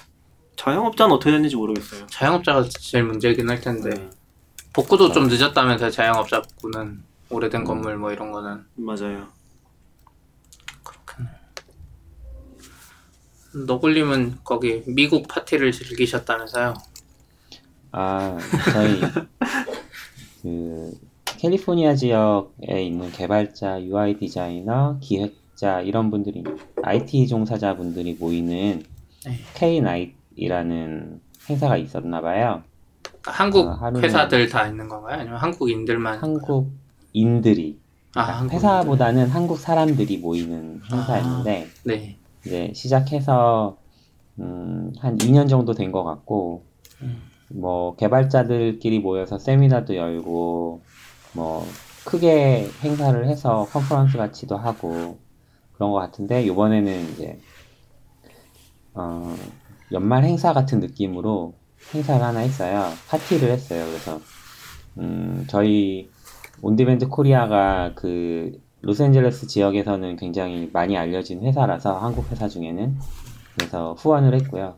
[0.56, 2.06] 자영업자는 어떻게 됐는지 모르겠어요.
[2.08, 4.10] 자영업자가 제일 문제긴 할 텐데 네,
[4.74, 9.28] 복구도 좀 늦었다면서 자영업자 복구는 오래된 건물 뭐 이런 거는 맞아요.
[13.54, 16.74] 너굴님은 거기 미국 파티를 즐기셨다면서요?
[17.92, 18.38] 아,
[18.74, 19.02] 저희
[20.42, 20.92] 그
[21.26, 26.44] 캘리포니아 지역에 있는 개발자, UI 디자이너, 기획자 이런 분들이
[26.84, 28.84] IT 종사자 분들이 모이는
[29.26, 29.40] 네.
[29.56, 32.64] K-Night이라는 행사가 있었나 봐요.
[33.24, 35.20] 한국 아, 하루는- 회사들 다 있는 건가요?
[35.20, 36.20] 아니면 한국인들만?
[36.20, 37.78] 한국인들이
[38.14, 38.56] 아, 그러니까 한국인들.
[38.56, 42.18] 회사보다는 한국 사람들이 모이는 행사였는데 네.
[42.46, 43.78] 이제 시작해서
[44.40, 46.64] 음, 한 2년 정도 된 것 같고
[47.02, 47.22] 음.
[47.50, 50.82] 뭐 개발자들끼리 모여서 세미나도 열고
[51.34, 51.66] 뭐
[52.06, 55.20] 크게 행사를 해서 컨퍼런스 같이도 하고
[55.74, 57.40] 그런 것 같은데 이번에는 이제
[58.94, 59.36] 어,
[59.92, 61.54] 연말 행사 같은 느낌으로
[61.94, 62.86] 행사를 하나 했어요.
[63.10, 63.86] 파티를 했어요.
[63.86, 64.20] 그래서
[64.98, 66.10] 음, 저희
[66.62, 72.98] OnDemandKorea가 그 로스앤젤레스 지역에서는 굉장히 많이 알려진 회사라서 한국 회사 중에는
[73.56, 74.76] 그래서 후원을 했고요.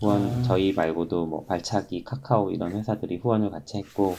[0.00, 0.42] 후원 아.
[0.42, 4.16] 저희 말고도 뭐 발차기, 카카오 이런 회사들이 후원을 같이 했고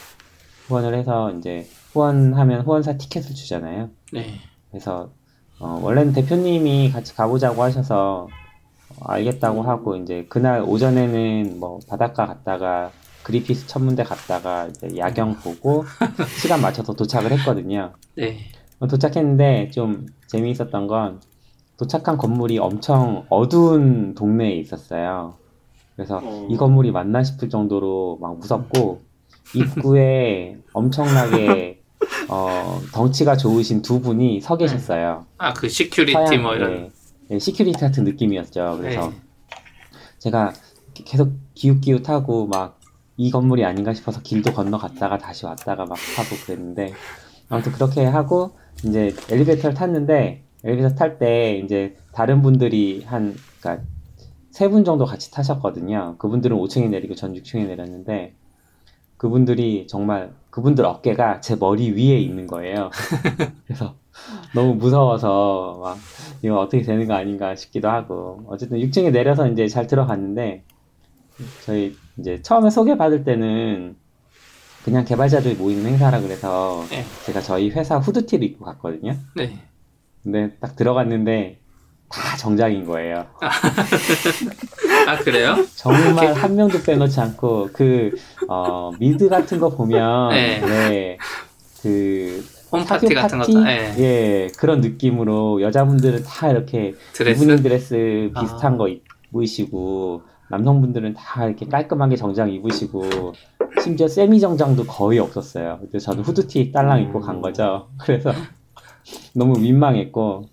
[0.67, 3.89] 후원을 해서 이제 후원하면 후원사 티켓을 주잖아요.
[4.13, 4.35] 네.
[4.69, 5.09] 그래서
[5.59, 8.27] 어, 원래는 대표님이 같이 가보자고 하셔서
[8.89, 12.91] 어, 알겠다고 하고 이제 그날 오전에는 뭐 바닷가 갔다가
[13.23, 15.83] 그리피스 천문대 갔다가 이제 야경 보고
[16.39, 17.93] 시간 맞춰서 도착을 했거든요.
[18.15, 18.37] 네.
[18.79, 21.21] 어, 도착했는데 좀 재미있었던 건
[21.77, 25.35] 도착한 건물이 엄청 어두운 동네에 있었어요.
[25.95, 26.47] 그래서 어.
[26.49, 29.01] 이 건물이 맞나 싶을 정도로 막 무섭고
[29.55, 31.81] 입구에 엄청나게
[32.29, 35.25] 어, 덩치가 좋으신 두 분이 서 계셨어요.
[35.37, 36.71] 아, 그 security 서양- 뭐 이런.
[36.73, 36.89] 예,
[37.31, 38.77] 예, security 같은 느낌이었죠.
[38.79, 39.15] 그래서 네.
[40.19, 40.53] 제가
[40.93, 42.75] 계속 기웃기웃하고 막
[43.17, 46.91] 이 건물이 아닌가 싶어서 길도 건너갔다가 다시 왔다가 막 하고 그랬는데
[47.47, 53.83] 아무튼 그렇게 하고 이제 엘리베이터를 탔는데 엘리베이터 탈 때 이제 다른 분들이 한 그러니까
[54.51, 56.15] 세 분 정도 같이 타셨거든요.
[56.17, 58.33] 그분들은 5층에 내리고 전 6층에 내렸는데
[59.17, 62.89] 그분들이 정말 그분들 어깨가 제 머리 위에 있는 거예요.
[63.67, 63.95] 그래서
[64.53, 65.97] 너무 무서워서 막
[66.41, 70.63] 이거 어떻게 되는 거 아닌가 싶기도 하고 어쨌든 6층에 내려서 이제 잘 들어갔는데
[71.65, 73.97] 저희 이제 처음에 소개받을 때는
[74.85, 77.03] 그냥 개발자들이 모이는 행사라 그래서 네.
[77.25, 79.15] 제가 저희 회사 후드티를 입고 갔거든요.
[79.35, 79.57] 네.
[80.21, 81.57] 근데 딱 들어갔는데
[82.07, 83.25] 다 정장인 거예요.
[85.07, 85.55] 아, 그래요?
[85.75, 88.11] 정말 한 명도 빼놓지 않고 그
[88.47, 90.59] 어, 미드 같은 거 보면 네.
[90.59, 91.17] 네,
[91.81, 93.53] 그 홈파티 같은 파티?
[93.53, 93.63] 것도.
[93.63, 93.95] 네.
[93.97, 97.43] 예 그런 느낌으로 여자분들은 다 이렇게 드레스.
[97.43, 98.77] 이브닝 드레스 비슷한 아.
[98.77, 98.87] 거
[99.33, 103.33] 입으시고 남성분들은 다 이렇게 깔끔하게 정장 입으시고
[103.81, 105.79] 심지어 세미 정장도 거의 없었어요.
[105.89, 107.89] 그래서 저는 후드티 딸랑 입고 간 거죠.
[107.99, 108.31] 그래서
[109.33, 110.45] 너무 민망했고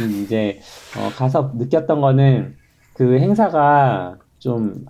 [0.00, 0.60] 음, 이제
[0.96, 2.56] 어, 가서 느꼈던 거는
[2.94, 4.84] 그 행사가 좀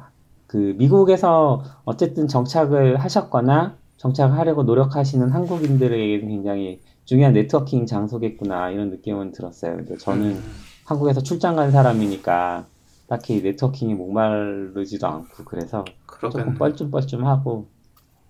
[0.49, 9.77] 그 미국에서 어쨌든 정착을 하셨거나 정착하려고 노력하시는 한국인들에게 굉장히 중요한 네트워킹 장소겠구나 이런 느낌은 들었어요.
[9.77, 10.43] 근데 저는 음,
[10.87, 12.65] 한국에서 출장 간 사람이니까
[13.09, 15.85] 딱히 네트워킹이 목마르지도 않고 그래서
[16.21, 17.69] 조금 그러면 뻘쭘뻘쭘하고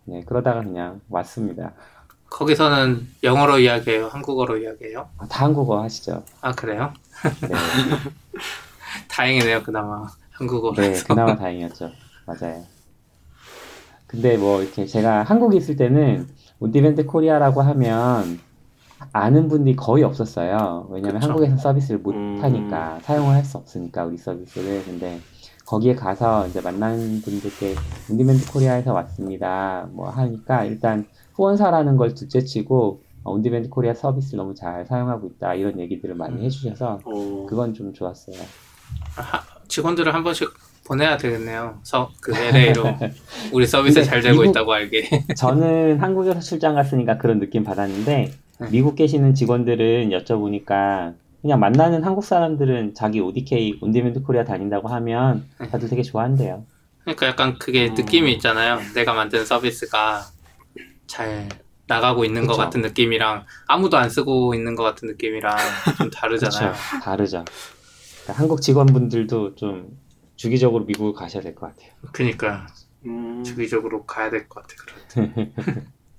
[0.05, 1.73] 네 그러다가 그냥 왔습니다.
[2.31, 4.09] 거기서는 영어로 이야기해요?
[4.09, 5.09] 한국어로 이야기해요?
[5.19, 6.23] 아, 다 한국어 하시죠?
[6.43, 6.93] 아, 그래요?
[7.41, 7.49] 네,
[9.09, 10.07] 다행이네요, 그나마.
[10.33, 10.93] 한국어로 네.
[11.07, 11.91] 그나마 다행이었죠.
[12.27, 12.65] 맞아요.
[14.07, 16.29] 근데 뭐 이렇게 제가 한국에 있을 때는
[16.61, 18.41] OnDemandKorea라고 하면
[19.13, 20.89] 아는 분들이 거의 없었어요.
[20.91, 21.29] 왜냐면 그쵸.
[21.33, 22.39] 한국에서 서비스를 못 음.
[22.41, 25.19] 하니까 사용을 할 수 없으니까 우리 서비스를 근데
[25.67, 27.75] 거기에 가서 이제 만나는 분들께
[28.11, 29.89] OnDemandKorea에서 왔습니다.
[29.93, 36.15] 뭐 하니까 일단 후원사라는 걸 둘째치고 어, OnDemandKorea 서비스 너무 잘 사용하고 있다 이런 얘기들을
[36.15, 36.43] 많이 음.
[36.45, 38.37] 해주셔서 어, 그건 좀 좋았어요.
[39.15, 40.49] 하- 직원들을 한 번씩
[40.87, 41.79] 보내야 되겠네요.
[41.83, 42.85] 서, 그 LA로
[43.53, 45.25] 우리 서비스 잘 되고 미국- 있다고 알게.
[45.37, 48.69] 저는 한국에서 출장 갔으니까 그런 느낌 받았는데 네.
[48.71, 55.69] 미국 계시는 직원들은 여쭤보니까 그냥 만나는 한국 사람들은 자기 ODK 온디맨드 코리아 다닌다고 하면 네.
[55.69, 56.65] 다들 되게 좋아한대요.
[57.03, 57.95] 그러니까 약간 그게 음.
[57.95, 58.81] 느낌이 있잖아요.
[58.95, 60.23] 내가 만든 서비스가
[61.07, 61.49] 잘
[61.87, 62.63] 나가고 있는 것 그쵸.
[62.65, 65.57] 같은 느낌이랑 아무도 안 쓰고 있는 것 같은 느낌이랑
[65.97, 66.73] 좀 다르잖아요.
[66.73, 67.01] 그쵸.
[67.03, 67.45] 다르죠.
[68.25, 69.97] 그러니까 한국 직원분들도 좀
[70.37, 71.93] 주기적으로 미국을 가셔야 될 것 같아요.
[72.13, 72.67] 그니까
[73.07, 74.75] 음, 주기적으로 가야 될 것 같아.
[74.85, 75.53] 그럴 때.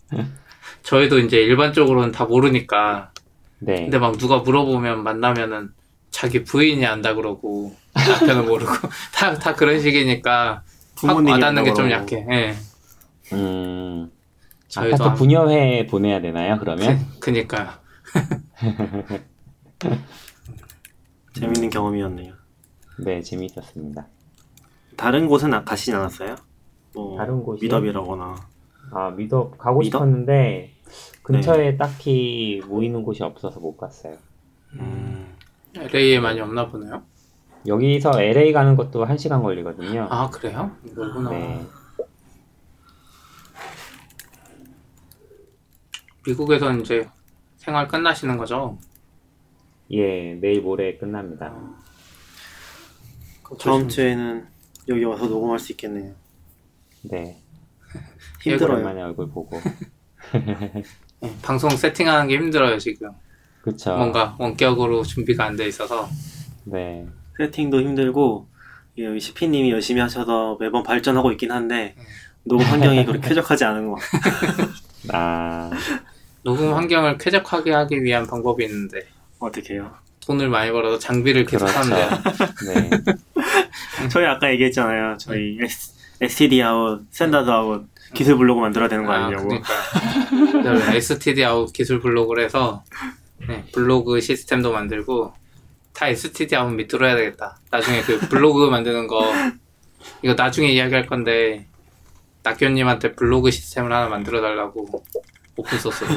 [0.84, 3.12] 저희도 이제 일반적으로는 다 모르니까
[3.60, 3.76] 네.
[3.76, 5.72] 근데 막 누가 물어보면 만나면은
[6.12, 8.72] 자기 부인이 안다 그러고 남편은 모르고
[9.14, 10.64] 다 다 그런 식이니까
[11.02, 11.90] 확 와닿는 게 좀.
[11.92, 12.26] 약해.
[12.32, 12.56] 예.
[13.34, 14.10] 음,
[14.68, 17.06] 저희도 아파트 한- 분여회 보내야 되나요, 그러면?
[17.14, 17.70] 그, 그니까요.
[21.34, 22.34] 재밌는 경험이었네요.
[23.00, 24.08] 네, 재미있었습니다.
[24.98, 26.36] 다른 곳은 아- 가시진 않았어요?
[26.94, 27.62] 뭐 다른 곳이요?
[27.64, 28.36] 미더비라거나
[28.92, 29.98] 아, 미더 가고 미더?
[30.00, 30.72] 싶었는데
[31.24, 31.78] 근처에 네.
[31.78, 34.18] 딱히 모이는 곳이 없어서 못 갔어요.
[34.74, 35.36] 음,
[35.76, 37.04] LA에 많이 없나 보네요.
[37.68, 40.08] 여기서 LA 가는 것도 1 시간 걸리거든요.
[40.10, 40.72] 아 그래요?
[40.86, 41.30] 이거구나.
[41.30, 41.66] 네.
[46.26, 47.08] 미국에선 이제
[47.58, 48.78] 생활 끝나시는 거죠?
[49.92, 51.54] 예, 내일 모레 끝납니다.
[53.60, 54.48] 다음 주에는
[54.88, 56.14] 여기 와서 녹음할 수 있겠네요.
[57.04, 57.39] 네.
[58.42, 58.74] 힘들어요.
[58.74, 59.60] 오랜만에 얼굴 보고.
[60.36, 60.84] 예,
[61.42, 63.10] 방송 세팅하는 게 힘들어요 지금.
[63.62, 63.96] 그쵸.
[63.96, 66.08] 뭔가 원격으로 준비가 안 돼 있어서.
[66.66, 67.06] 네.
[67.38, 68.48] 세팅도 힘들고
[68.98, 71.96] 예, 여기 시피님이 열심히 하셔서 매번 발전하고 있긴 한데
[72.44, 74.70] 녹음 환경이 그렇게 쾌적하지 않은 것 같아요.
[75.12, 75.70] 아,
[76.44, 79.06] 녹음 환경을 쾌적하게 하기 위한 방법이 있는데
[79.40, 79.94] 어떻게 해요?
[80.26, 81.96] 돈을 많이 벌어서 장비를 계속 그렇죠.
[82.74, 82.90] 네.
[84.12, 85.18] 저희 아까 얘기했잖아요.
[85.18, 89.50] 저희 S, STD out, standard out 기술 블로그 만들어야 되는 거 아, 아니냐고.
[90.52, 92.84] 그러니까 STD 아웃 기술 블로그를 해서
[93.48, 95.34] 네, 블로그 시스템도 만들고
[95.94, 97.58] 다 STD 아웃 밑으로 해야 되겠다.
[97.72, 99.32] 나중에 그 블로그 만드는 거
[100.22, 101.66] 이거 나중에 이야기할 건데
[102.44, 105.04] 낙교님한테 블로그 시스템을 하나 만들어 달라고
[105.56, 106.10] 오픈 소스로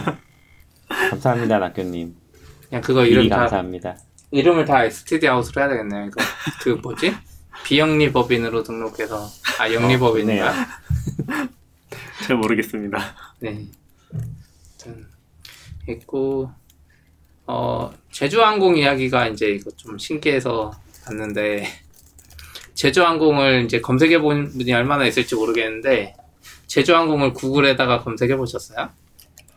[0.88, 2.14] 감사합니다, 낙교님.
[2.68, 3.96] 그냥 그거 이름 다 감사합니다.
[4.30, 6.06] 이름을 다 STD 아웃으로 해야 되겠네요.
[6.06, 6.22] 이거
[6.62, 7.14] 그 뭐지?
[7.64, 9.28] 비영리법인으로 등록해서
[9.58, 10.48] 아 영리법인인가?
[10.48, 10.52] 어,
[12.22, 12.98] 잘 모르겠습니다.
[13.40, 13.66] 네.
[14.12, 15.06] 아무튼
[15.88, 16.50] 있고
[17.46, 20.72] 어 제주항공 이야기가 이제 이거 좀 신기해서
[21.04, 21.66] 봤는데
[22.74, 26.14] 제주항공을 이제 검색해 본 분이 얼마나 있을지 모르겠는데
[26.68, 28.88] 제주항공을 구글에다가 검색해 보셨어요?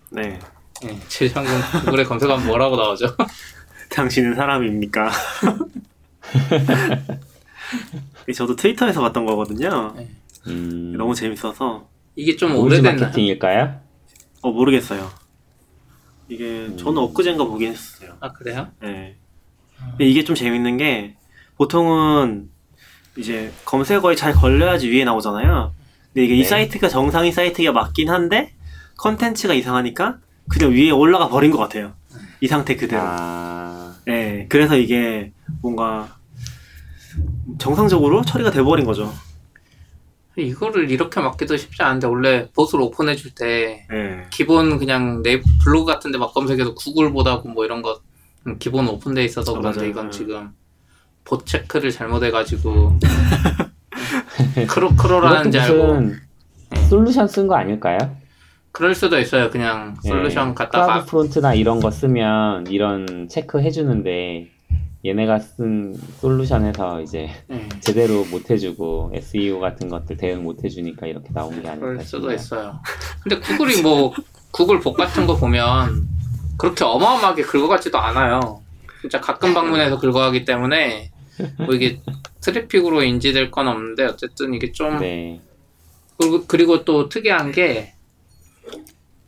[0.10, 0.39] 네.
[0.84, 1.54] 네, 제주항공
[1.86, 3.15] 구글에 검색하면 뭐라고 나오죠?
[3.91, 5.12] 당신은 사람입니까?
[8.36, 9.95] 저도 트위터에서 봤던 거거든요.
[10.47, 12.91] 음, 너무 재밌어서 이게 좀 오래됐나?
[12.93, 13.80] 마케팅일까요?
[14.41, 15.10] 어 모르겠어요.
[16.30, 18.15] 이게 저는 엊그젠가 보긴 했었어요.
[18.19, 18.67] 아 그래요?
[18.82, 19.17] 네.
[19.91, 21.15] 근데 이게 좀 재밌는 게
[21.58, 22.49] 보통은
[23.17, 25.73] 이제 검색어에 잘 걸려야지 위에 나오잖아요.
[26.13, 26.43] 근데 이게 이 네.
[26.45, 28.54] 사이트가 정상인 사이트가 맞긴 한데
[28.97, 31.93] 컨텐츠가 이상하니까 그냥 위에 올라가 버린 것 같아요.
[32.41, 33.01] 이 상태 그대로.
[33.04, 34.45] 아, 네.
[34.49, 36.17] 그래서 이게 뭔가
[37.58, 39.13] 정상적으로 처리가 돼버린 거죠.
[40.37, 44.25] 이거를 이렇게 막기도 쉽지 않은데 원래 봇을 오픈해줄 때 네.
[44.31, 47.99] 기본 그냥 내 블로그 같은데 막 검색해서 구글봇하고 뭐 이런 거
[48.47, 49.89] 음, 기본 오픈돼 있어서 아, 그런데 맞아요.
[49.89, 50.11] 이건 음.
[50.11, 50.51] 지금
[51.23, 52.99] 봇 체크를 잘못해가지고
[54.67, 56.15] craw- crawl하는 줄 알고 네.
[56.89, 57.97] 솔루션 쓴 거 아닐까요?
[58.71, 59.49] 그럴 수도 있어요.
[59.49, 64.49] 그냥 솔루션 예, 갖다가 프론트나 이런 거 쓰면 이런 체크 해주는데
[65.05, 71.29] 얘네가 쓴 솔루션에서 이제 예, 제대로 못 해주고 SEO 같은 것들 대응 못 해주니까 이렇게
[71.31, 72.31] 나온 게 아닐까 수도.
[72.31, 72.79] 있어요.
[73.21, 74.11] 근데 구글이 뭐
[74.51, 76.07] 구글 복 같은 거 보면
[76.57, 78.61] 그렇게 어마어마하게 긁어가지도 않아요.
[79.01, 81.11] 진짜 가끔 방문해서 긁어가기 때문에
[81.57, 81.99] 뭐 이게
[82.41, 85.39] 트래픽으로 인지될 건 없는데 어쨌든 이게 좀 네.
[86.17, 87.93] 그리고, 그리고 또 특이한 게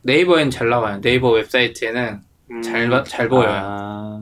[0.03, 1.01] 네이버엔 잘 나와요.
[1.01, 3.49] 네이버 웹사이트에는 음, 잘, 봐- 잘 보여요.
[3.51, 4.21] 아,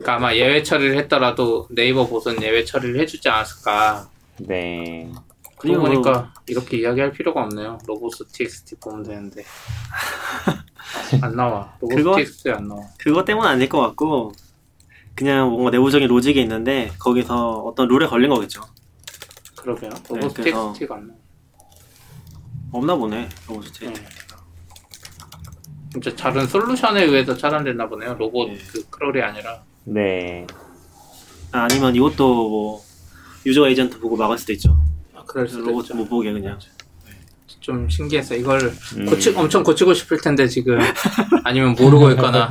[0.00, 4.08] 그러니까 아마 예외 처리를 했더라도 네이버 보선 예외 처리를 해주지 않았을까.
[4.38, 5.12] 네.
[5.58, 7.76] 그리고 보니까 이렇게 이야기할 필요가 없네요.
[7.86, 9.44] robots txt 보면 되는데
[11.20, 11.76] 안 나와.
[11.82, 12.80] robots 그거- txt 안 나와.
[12.98, 14.32] 그것 때문은 아닐 것 같고
[15.14, 18.62] 그냥 뭔가 내부적인 로직이 있는데 거기서 어떤 룰에 걸린 거겠죠.
[19.58, 19.90] 그러게요.
[20.08, 21.18] robots 네, 그래서- txt가 안 나와.
[22.72, 23.28] 없나 보네.
[23.46, 23.84] 너무 좋지.
[23.86, 23.92] 네.
[25.92, 28.14] 진짜 다른 솔루션에 의해서 차단됐나 보네요.
[28.14, 28.58] 로봇 네.
[28.72, 29.62] 그 crawl이 아니라.
[29.90, 30.46] 네.
[31.50, 32.82] 아, 아니면 이것도 뭐
[33.44, 34.76] user agent 보고 막을 수도 있죠.
[35.14, 35.96] 아, 그럴 수도 로봇 있죠.
[35.96, 36.58] 못 보게 그냥.
[37.58, 38.38] 좀 신기했어요.
[38.38, 39.04] 이걸 음.
[39.06, 40.78] 고치, 엄청 고치고 싶을 텐데 지금
[41.44, 42.48] 아니면 모르고 있거나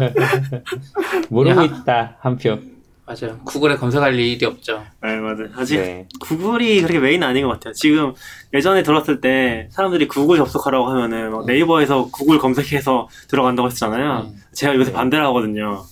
[1.29, 1.63] 모르고 야.
[1.63, 2.59] 있다 한 표.
[3.07, 3.39] 맞아요.
[3.43, 4.83] 구글에 검색할 일이 없죠.
[5.01, 5.47] 네, 맞아요.
[5.55, 6.07] 아직 네.
[6.19, 7.73] 구글이 그렇게 메인 아닌 것 같아요.
[7.73, 8.13] 지금
[8.53, 14.29] 예전에 들었을 때 사람들이 구글 접속하라고 하면은 막 네이버에서 구글 검색해서 들어간다고 했잖아요.
[14.31, 14.35] 음.
[14.53, 15.85] 제가 요새 반대를 하거든요.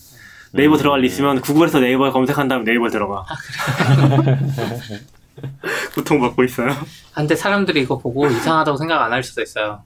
[0.53, 0.77] 네이버 음.
[0.77, 3.25] 들어갈 일 있으면 구글에서 네이버에 검색한 다음에 네이버 들어가.
[5.95, 6.71] 고통받고 있어요.
[6.71, 6.75] 아,
[7.15, 9.83] 근데 사람들이 이거 보고 이상하다고 생각 안 할 수도 있어요.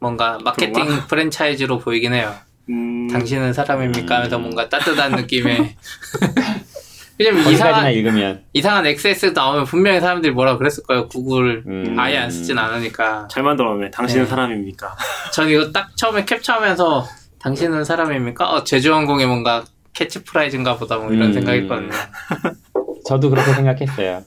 [0.00, 1.06] 뭔가 마케팅 그런가?
[1.06, 2.34] 프랜차이즈로 보이긴 해요.
[2.68, 4.16] 음, 당신은 사람입니까?
[4.16, 4.42] 하면서 음.
[4.42, 5.76] 뭔가 따뜻한 느낌의
[7.18, 11.08] 왜냐면 이상한 읽으면 이상한 XS 나오면 분명히 사람들이 뭐라 그랬을 거예요.
[11.08, 11.96] 구글 음.
[11.98, 13.28] 아예 안 쓰진 않으니까.
[13.30, 13.90] 잘 만들었네.
[13.90, 14.30] 당신은 네.
[14.30, 14.96] 사람입니까?
[15.32, 17.06] 전 이거 딱 처음에 캡처하면서
[17.38, 18.50] 당신은 사람입니까?
[18.50, 19.64] 어, 제주항공의 뭔가
[19.96, 21.32] 캐치프레이즈인가 보다 뭐 이런 음.
[21.32, 21.90] 생각했거든요.
[23.06, 24.22] 저도 그렇게 생각했어요.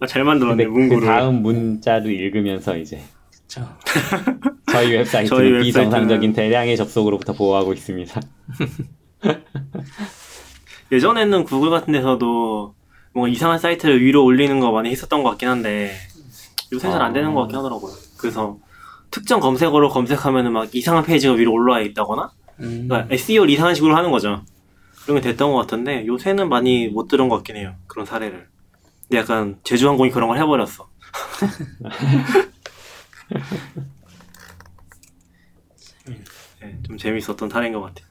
[0.00, 0.64] 아, 잘 만들었네.
[0.64, 1.06] 그 문구를.
[1.06, 3.00] 다음 문자를 읽으면서 이제
[3.30, 3.68] 그쵸.
[4.72, 8.20] 저희 웹사이트는 저희 웹사이트는- 비정상적인 대량의 접속으로부터 보호하고 있습니다.
[10.92, 12.74] 예전에는 구글 같은 데서도
[13.12, 15.92] 뭔가 이상한 사이트를 위로 올리는 거 많이 했었던 것 같긴 한데
[16.72, 17.92] 요새 잘안 되는 것 같긴 하더라고요.
[18.16, 18.58] 그래서
[19.10, 22.88] 특정 검색어로 검색하면은 막 이상한 페이지가 위로 올라와 있다거나 음.
[22.88, 24.44] 그러니까 SEO를 이상한 식으로 하는 거죠.
[25.02, 27.74] 그런 게 됐던 것 같은데 요새는 많이 못 들은 것 같긴 해요.
[27.86, 28.48] 그런 사례를.
[29.02, 30.88] 근데 약간 제주항공이 그런 걸 해버렸어.
[36.60, 38.06] 네, 좀 재밌었던 사례인 것 같아요.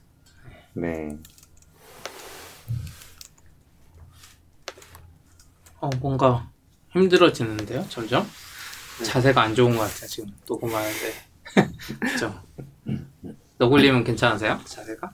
[0.74, 1.18] 네.
[5.80, 6.50] 어, 뭔가
[6.92, 8.28] 힘들어지는데요, 점점?
[9.04, 10.30] 자세가 안 좋은 것 같아요, 지금.
[10.48, 11.14] 녹음하는데.
[12.02, 12.42] 그죠?
[13.64, 14.58] 너굴님은 괜찮으세요?
[14.64, 15.12] 자세가?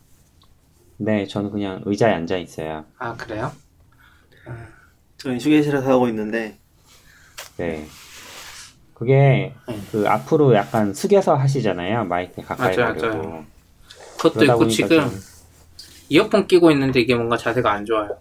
[0.97, 2.86] 네, 저는 그냥 의자에 앉아 있어요.
[2.99, 3.51] 아, 그래요?
[5.17, 6.58] 저는 휴게실에서 하고 있는데
[7.58, 7.88] 네.
[8.93, 9.81] 그게 네.
[9.91, 12.05] 그 앞으로 약간 숙여서 하시잖아요.
[12.05, 13.17] 마이크 가까이 맞아요, 가려고.
[13.27, 13.45] 맞아요.
[14.17, 15.19] 그것도 있고, 지금 좀-
[16.10, 18.19] 이어폰 끼고 있는데 이게 뭔가 자세가 안 좋아요.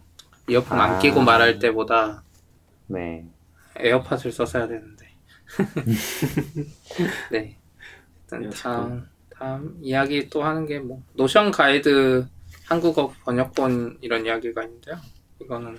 [0.49, 0.99] 이어폰 안 아.
[0.99, 2.23] 끼고 말할 때보다
[2.87, 3.27] 네.
[3.77, 5.07] 에어팟을 썼어야 되는데.
[7.31, 7.59] 네.
[8.25, 8.57] 일단 에어팟.
[8.63, 9.09] 다음,
[9.45, 12.27] 다음 이야기 또 하는 게 뭐, 노션 가이드
[12.65, 14.97] 한국어 번역본 이런 이야기가 있는데요.
[15.39, 15.77] 이거는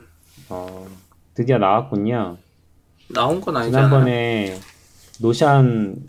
[0.49, 0.87] 어,
[1.33, 2.37] 드디어 나왔군요.
[3.09, 3.87] 나온 건 아니잖아요.
[3.87, 4.59] 지난번에
[5.19, 6.05] 노션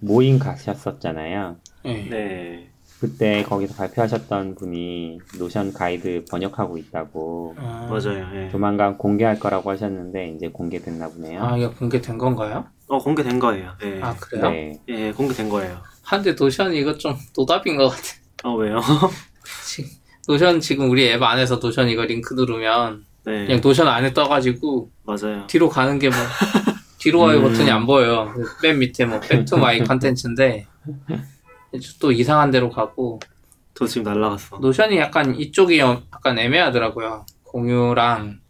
[0.00, 1.56] 모임 가셨었잖아요.
[1.84, 2.08] 네.
[2.08, 2.70] 네.
[3.00, 8.26] 그때 거기서 발표하셨던 분이 노션 가이드 번역하고 있다고 아, 맞아요.
[8.34, 8.48] 예.
[8.50, 11.42] 조만간 공개할 거라고 하셨는데 이제 공개됐나 보네요.
[11.42, 12.64] 아, 이거 공개된 건가요?
[12.88, 13.72] 어 공개된 거예요.
[13.82, 14.00] 예.
[14.00, 14.50] 아, 그래요?
[14.50, 14.80] 네.
[14.88, 15.82] 예, 공개된 거예요.
[16.06, 18.02] 아, 근데 노션이 이거 좀 노답인 것 같아.
[18.44, 18.80] 어 왜요?
[19.66, 19.86] 지-
[20.28, 23.46] 노션 지금 우리 앱 안에서 노션 이거 링크 누르면 네.
[23.46, 25.46] 그냥 노션 안에 떠가지고 맞아요.
[25.46, 26.16] 뒤로 가는 게 뭐
[26.98, 27.42] 뒤로 가요 음.
[27.42, 28.32] 버튼이 안 보여요.
[28.62, 30.66] 맨 밑에 뭐 back to my contents인데
[32.00, 33.20] 또 이상한 데로 가고
[33.74, 34.58] 저 지금 날라갔어.
[34.58, 37.26] 노션이 약간 이쪽이 어- 약간 애매하더라고요.
[37.44, 38.40] 공유랑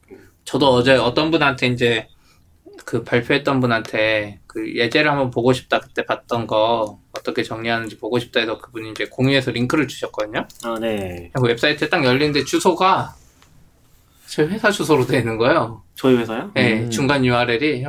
[0.45, 2.07] 저도 어제 어떤 분한테 이제
[2.85, 8.41] 그 발표했던 분한테 그 예제를 한번 보고 싶다 그때 봤던 거 어떻게 정리하는지 보고 싶다
[8.41, 10.47] 해서 그분이 이제 공유해서 링크를 주셨거든요.
[10.63, 11.31] 아 네.
[11.33, 13.17] 그 웹사이트에 딱 열리는데 주소가
[14.27, 15.83] 저희 회사 주소로 되어 있는 거예요.
[15.95, 16.51] 저희 회사요?
[16.55, 16.91] 네, 음.
[16.91, 17.87] 중간 URL이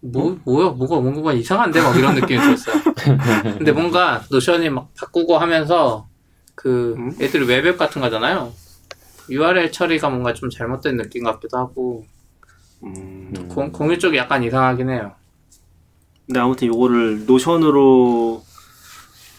[0.00, 2.82] 뭐 뭐야 뭐가 뭔가 이상한데 막 이런 느낌이 들었어요.
[3.56, 6.06] 근데 뭔가 노션이 막 바꾸고 하면서
[6.54, 7.16] 그 음?
[7.20, 8.52] 애들이 web app 같은 거잖아요.
[9.30, 12.04] URL 처리가 뭔가 좀 잘못된 느낌 같기도 하고
[12.82, 13.32] 음.
[13.36, 13.48] 음.
[13.48, 15.12] 공, 공유 쪽이 약간 이상하긴 해요.
[16.26, 18.42] 근데 아무튼 요거를 노션으로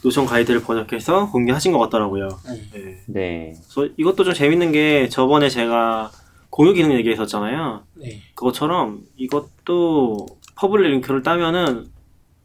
[0.04, 2.30] 노션 가이드를 번역해서 공개하신 것 같더라고요.
[2.48, 2.70] 음.
[2.74, 3.04] 네.
[3.08, 3.54] 네.
[3.74, 6.12] 그래서 이것도 좀 재밌는 게 저번에 제가
[6.50, 7.84] 공유 기능 얘기했었잖아요.
[7.96, 8.22] 네.
[8.36, 10.26] 그것처럼 이것도
[10.56, 11.88] public 링크를 따면은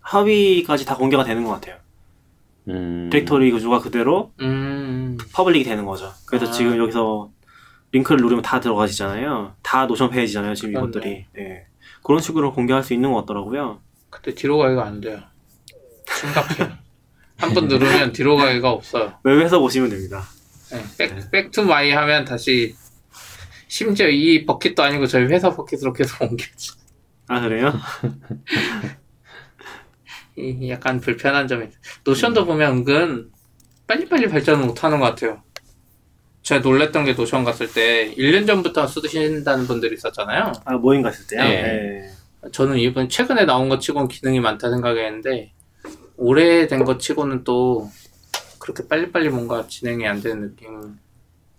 [0.01, 1.77] 하위까지 다 공개가 되는 것 같아요.
[2.69, 3.09] 음.
[3.11, 5.19] 디렉토리 구조가 그대로 음.
[5.33, 6.13] public이 되는 거죠.
[6.27, 6.51] 그래서 아.
[6.51, 7.31] 지금 여기서
[7.93, 9.55] 링크를 누르면 다 들어가시잖아요.
[9.63, 10.55] 다 노션 페이지잖아요.
[10.55, 10.89] 지금 그렇네.
[10.89, 11.27] 이것들이.
[11.35, 11.67] 네.
[12.03, 13.81] 그런 식으로 공개할 수 있는 것 같더라고요.
[14.11, 15.21] 근데 뒤로 가기가 안 돼요.
[16.09, 16.77] 심각해요.
[17.39, 19.15] 한 번 누르면 뒤로 가기가 없어요.
[19.25, 20.23] 웹에서 보시면 됩니다.
[20.71, 22.75] 네, back, back to my 하면 다시
[23.69, 26.73] 심지어 이 bucket도 아니고 저희 회사 bucket으로 계속 옮겨지.
[27.29, 27.73] 아 그래요?
[30.37, 31.67] 이 약간 불편한 점이.
[32.05, 33.31] 노션도 보면 은근
[33.87, 35.43] 빨리빨리 발전을 못하는 것 같아요.
[36.43, 40.53] 제가 놀랬던 게 노션 갔을 때 1년 전부터 쓰신다는 분들이 있었잖아요.
[40.65, 41.43] 아 모임 갔을 때요.
[41.43, 41.63] 네.
[41.63, 42.11] 네.
[42.53, 45.53] 저는 이번 최근에 나온 것 치고는 기능이 많다 생각했는데
[46.17, 47.91] 오래된 것 치고는 또
[48.59, 50.99] 그렇게 빨리빨리 뭔가 진행이 안 되는 느낌.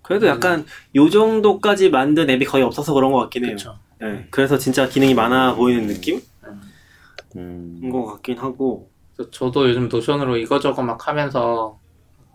[0.01, 3.51] 그래도 약간 요 정도까지 만든 앱이 거의 없어서 그런 것 같긴 해요.
[3.51, 3.79] 그렇죠.
[3.99, 4.27] 네.
[4.29, 6.21] 그래서 진짜 기능이 많아 보이는 느낌?
[7.35, 7.89] 음.
[7.91, 11.79] 것 같긴 하고 그래서 저도 요즘 노션으로 이거저거 막 하면서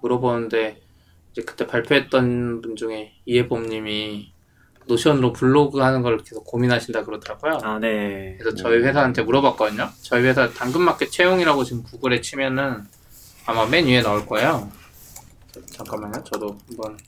[0.03, 0.81] 물어보는데
[1.33, 4.33] 이제 그때 발표했던 분 중에 이해범님이
[4.87, 7.59] 노션으로 블로그 하는 걸 계속 고민하신다 그러더라고요.
[7.63, 8.37] 아 네.
[8.39, 9.89] 그래서 저희 회사한테 물어봤거든요.
[10.03, 12.85] 저희 회사 당근마켓 채용이라고 지금 구글에 치면은
[13.47, 14.71] 아마 맨 위에 나올 거예요.
[15.73, 16.23] 잠깐만요.
[16.25, 16.99] 저도 한번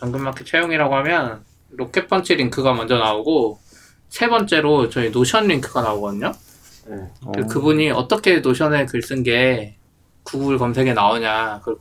[0.00, 3.58] 당근마켓 채용이라고 하면 로켓펀치 링크가 먼저 나오고
[4.08, 6.32] 세 번째로 저희 노션 링크가 나오거든요.
[6.86, 6.96] 네.
[7.22, 7.32] 어.
[7.32, 9.76] 그 그분이 어떻게 노션에 글 쓴 게
[10.22, 11.76] 구글 검색에 나오냐 그걸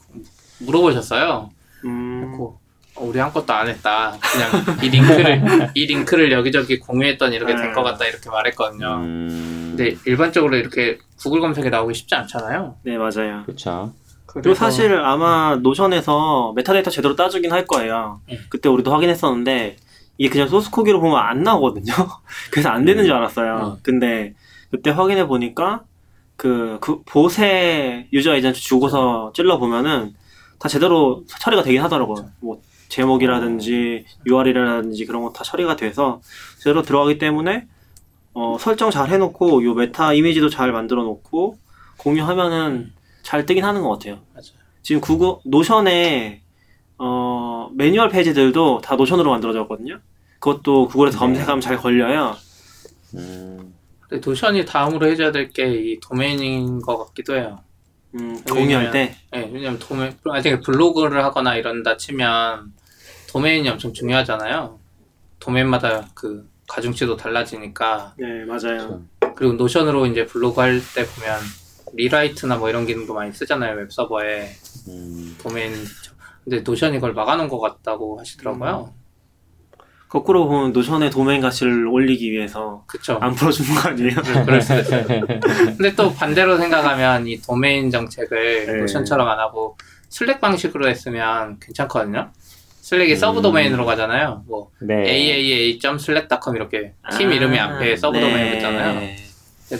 [0.59, 1.49] 물어보셨어요.
[1.85, 2.59] 음, 그래서 어,
[2.99, 4.17] 우리 아무것도 안 했다.
[4.19, 8.95] 그냥 이 링크를 이 링크를 여기저기 공유했더니 이렇게 된 것 같다 이렇게 말했거든요.
[9.01, 9.75] 음.
[9.77, 12.75] 근데 일반적으로 이렇게 구글 검색에 나오기 쉽지 않잖아요.
[12.83, 13.43] 네 맞아요.
[13.45, 13.93] 그쵸.
[14.25, 18.21] 그리고 사실 아마 노션에서 메타데이터 제대로 따주긴 할 거예요.
[18.29, 18.39] 네.
[18.49, 19.77] 그때 우리도 확인했었는데
[20.17, 21.93] 이게 그냥 소스 코드로 보면 안 나오거든요.
[22.51, 23.79] 그래서 안 되는 줄 알았어요.
[23.83, 24.33] 근데
[24.71, 25.83] 그때 확인해 보니까
[26.35, 30.13] 그, 그 봇의 user agent 주고서 찔러 보면은
[30.59, 32.29] 다 제대로 처리가 되긴 하더라고요.
[32.41, 32.59] 뭐
[32.89, 36.21] 제목이라든지 URL이라든지 그런 거 다 처리가 돼서
[36.57, 37.67] 제대로 들어가기 때문에
[38.33, 41.57] 어, 설정 잘 해놓고 요 메타 이미지도 잘 만들어 놓고
[41.97, 42.91] 공유하면은
[43.23, 44.19] 잘 뜨긴 하는 것 같아요.
[44.33, 44.57] 맞아요.
[44.83, 46.41] 지금 구글 노션에
[46.99, 49.99] 어, 매뉴얼 페이지들도 다 노션으로 만들어졌거든요.
[50.39, 51.19] 그것도 구글에서 네.
[51.19, 52.35] 검색하면 잘 걸려요.
[53.15, 53.73] 음.
[54.09, 57.59] 근데 노션이 다음으로 해줘야 될 게 이 도메인인 것 같기도 해요.
[58.15, 59.15] 음, 공유할 때.
[59.31, 62.73] 네, 왜냐면 도메 만약에 블로그를 하거나 이런다 치면
[63.29, 64.79] 도메인이 엄청 중요하잖아요.
[65.39, 69.03] 도메인마다 그 가중치도 달라지니까 네, 맞아요.
[69.35, 71.39] 그리고 노션으로 이제 블로그 할 때 보면
[71.93, 74.49] rewrite나 뭐 이런 기능도 많이 쓰잖아요 웹 서버에
[74.89, 75.37] 음.
[75.41, 75.73] 도메인
[76.43, 78.93] 근데 노션이 그걸 막아놓은 것 같다고 하시더라고요.
[80.09, 83.17] 거꾸로 보면 노션의 도메인 가치를 올리기 위해서 그쵸.
[83.21, 84.15] 안 풀어주는 거 아니에요?
[84.45, 85.05] 그럴 수도 있어요.
[85.05, 88.73] 근데 또 반대로 생각하면 이 도메인 정책을 네.
[88.79, 89.77] 노션처럼 안 하고
[90.09, 92.31] 슬랙 방식으로 했으면 괜찮거든요.
[92.81, 93.17] 슬랙이 음.
[93.17, 94.45] subdomain으로 가잖아요.
[94.47, 95.03] 뭐 네.
[95.09, 98.21] aaa.slack.com 이렇게 팀 이름이 앞에 sub 네.
[98.21, 99.15] 도메인 있잖아요.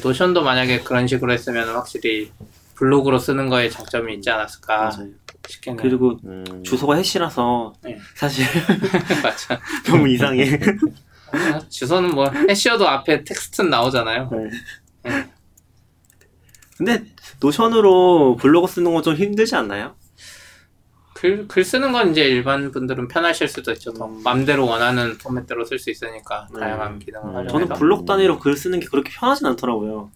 [0.03, 2.32] 노션도 만약에 그런 식으로 했으면 확실히
[2.75, 5.07] 블로그로 쓰는 거에 장점이 있지 않았을까 맞아요.
[5.48, 5.82] 싶겠네요.
[5.82, 6.64] 그리고 음.
[6.64, 7.98] 주소가 hash라서 네.
[8.16, 8.45] 사실
[9.24, 9.60] 맞아.
[9.86, 10.60] 너무 이상해.
[11.70, 14.30] 주소는 뭐 hash여도 앞에 텍스트는 나오잖아요.
[15.04, 15.30] 네.
[16.78, 17.04] 근데
[17.39, 19.95] 노션으로 블로그 쓰는 건 좀 힘들지 않나요?
[21.14, 23.91] 글, 글 쓰는 건 이제 일반 분들은 편하실 수도 있죠.
[23.93, 24.22] 더 음.
[24.24, 26.60] 맘대로 원하는 포맷대로 쓸 수 있으니까 네.
[26.60, 27.36] 다양한 기능을 음.
[27.36, 27.52] 활용해서.
[27.54, 30.12] 저는 블록 단위로 글 쓰는 게 그렇게 편하진 않더라고요.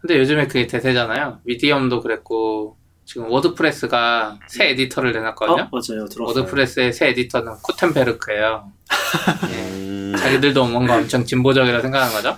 [0.00, 1.40] 근데 요즘에 그게 대세잖아요.
[1.44, 2.76] 미디엄도 그랬고
[3.06, 5.62] 지금 워드프레스가 새 에디터를 내놨거든요.
[5.62, 5.68] 어?
[5.70, 6.06] 맞아요.
[6.08, 6.26] 들었어요.
[6.26, 8.72] 워드프레스의 새 에디터는 구텐베르크예요.
[9.44, 10.14] 음.
[10.18, 12.36] 자기들도 뭔가 엄청 진보적이라 생각하는 거죠.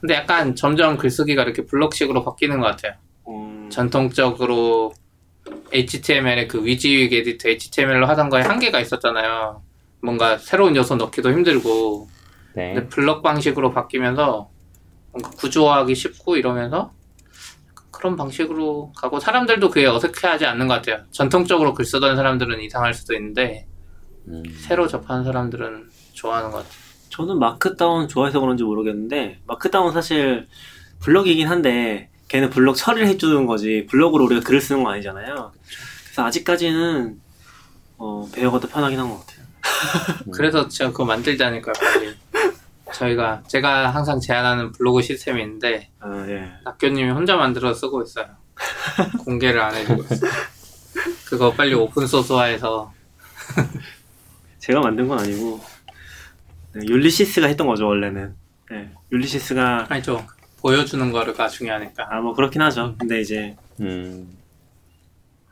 [0.00, 2.94] 근데 약간 점점 글쓰기가 이렇게 블록식으로 바뀌는 것 같아요.
[3.28, 4.94] 음, 전통적으로
[5.72, 9.62] HTML의 그 WYSIWYG 에디터 HTML로 하던 거에 한계가 있었잖아요.
[10.00, 12.08] 뭔가 새로운 요소 넣기도 힘들고
[12.54, 12.74] 네.
[12.74, 14.48] 근데 블럭 방식으로 바뀌면서
[15.10, 16.92] 뭔가 구조화하기 쉽고 이러면서
[17.98, 21.04] 그런 방식으로 가고 사람들도 그게 어색해하지 않는 것 같아요.
[21.10, 23.66] 전통적으로 글 쓰던 사람들은 이상할 수도 있는데
[24.28, 24.42] 음.
[24.60, 26.72] 새로 접하는 사람들은 좋아하는 것 같아요.
[27.10, 30.46] 저는 markdown 좋아해서 그런지 모르겠는데 markdown 사실
[31.00, 35.52] 블럭이긴 한데 걔는 블럭 처리를 해주는 거지 블럭으로 우리가 글을 쓰는 거 아니잖아요.
[36.04, 37.18] 그래서 아직까지는
[37.98, 39.38] 어, 베어가 더 편하긴 한 것 같아요.
[40.32, 41.72] 그래서 제가 그거 만들자니까요.
[41.80, 42.14] 빨리.
[42.92, 46.50] 저희가 제가 항상 제안하는 블로그 시스템이 있는데 아, 예.
[46.64, 48.26] 낙교님이 혼자 만들어 쓰고 있어요.
[49.24, 50.30] 공개를 안 해주고 있어요.
[51.26, 52.92] 그거 빨리 오픈 소스화해서
[54.58, 55.60] 제가 만든 건 아니고
[56.74, 58.34] 네, 율리시스가 했던 거죠 원래는.
[58.70, 60.26] 네, 율리시스가 아니죠
[60.60, 62.94] 보여주는 거가 중요하니까 아 뭐 그렇긴 하죠.
[62.98, 64.36] 근데 이제 음.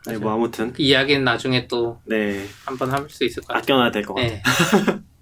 [0.07, 3.62] 네, 뭐 아무튼 그 이야기는 나중에 또 네 한번 할 수 있을 것 같아요.
[3.62, 4.30] 아껴놔야 될 것 같아요.
[4.30, 4.43] 네.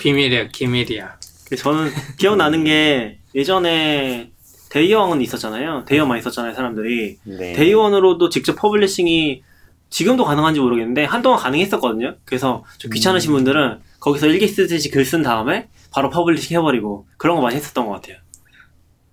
[0.00, 1.18] 비밀이야, 기밀이야.
[1.58, 4.30] 저는 기억나는 게 예전에
[4.70, 5.84] 데이원은 있었잖아요.
[5.86, 7.18] 데이원만 있었잖아요 사람들이.
[7.24, 7.52] 네.
[7.54, 9.42] 데이원으로도 직접 publishing이
[9.88, 12.16] 지금도 가능한지 모르겠는데 한동안 가능했었거든요.
[12.24, 17.42] 그래서 좀 귀찮으신 분들은 거기서 일기 쓰듯이 글 쓴 다음에 바로 publishing 해버리고 그런 거
[17.42, 18.16] 많이 했었던 것 같아요.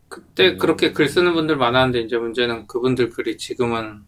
[0.10, 0.58] 그때 음.
[0.58, 4.02] 그렇게 글 쓰는 분들 많았는데 이제 문제는 그분들 글이 지금은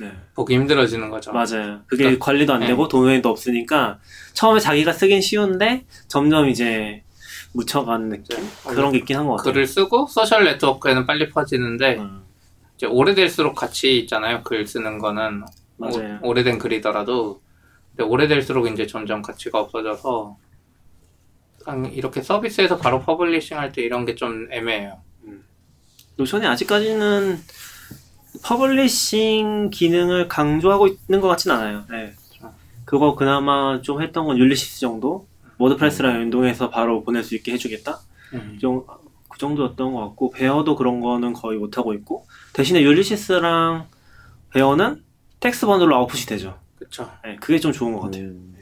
[0.00, 0.12] 네.
[0.34, 1.32] 보기 힘들어지는 거죠.
[1.32, 1.82] 맞아요.
[1.86, 2.68] 그게 그러니까, 관리도 안 네.
[2.68, 3.98] 되고 도메인도 없으니까
[4.32, 7.02] 처음에 자기가 쓰긴 쉬운데 점점 이제
[7.52, 9.52] 묻혀가는 느낌 그런 게 있긴 한 것 같아요.
[9.52, 12.22] 글을 쓰고 소셜 네트워크에는 빨리 퍼지는데 음,
[12.76, 14.42] 이제 오래될수록 가치 있잖아요.
[14.42, 15.44] 글 쓰는 거는
[15.76, 16.18] 맞아요.
[16.22, 17.40] 오, 오래된 글이더라도
[17.94, 20.36] 근데 오래될수록 이제 점점 가치가 없어져서
[21.92, 24.98] 이렇게 서비스에서 바로 publishing 할 때 이런 게 좀 애매해요.
[26.16, 27.38] 노션이 아직까지는
[28.42, 31.84] publishing 기능을 강조하고 있는 것 같진 않아요.
[31.90, 32.12] 네.
[32.84, 35.26] 그거 그나마 좀 했던 건 율리시스 정도?
[35.58, 38.00] 워드프레스랑 연동해서 바로 보낼 수 있게 해주겠다?
[38.34, 38.52] 음.
[38.54, 38.84] 그 정-
[39.28, 43.86] 그 정도였던 것 같고, 베어도 그런 거는 거의 못하고 있고, 대신에 율리시스랑
[44.50, 45.04] 베어는
[45.38, 46.58] text bundle로 아웃풋이 되죠.
[46.78, 47.10] 그쵸.
[47.24, 48.24] 네, 그게 좀 좋은 것 같아요.
[48.24, 48.56] 음,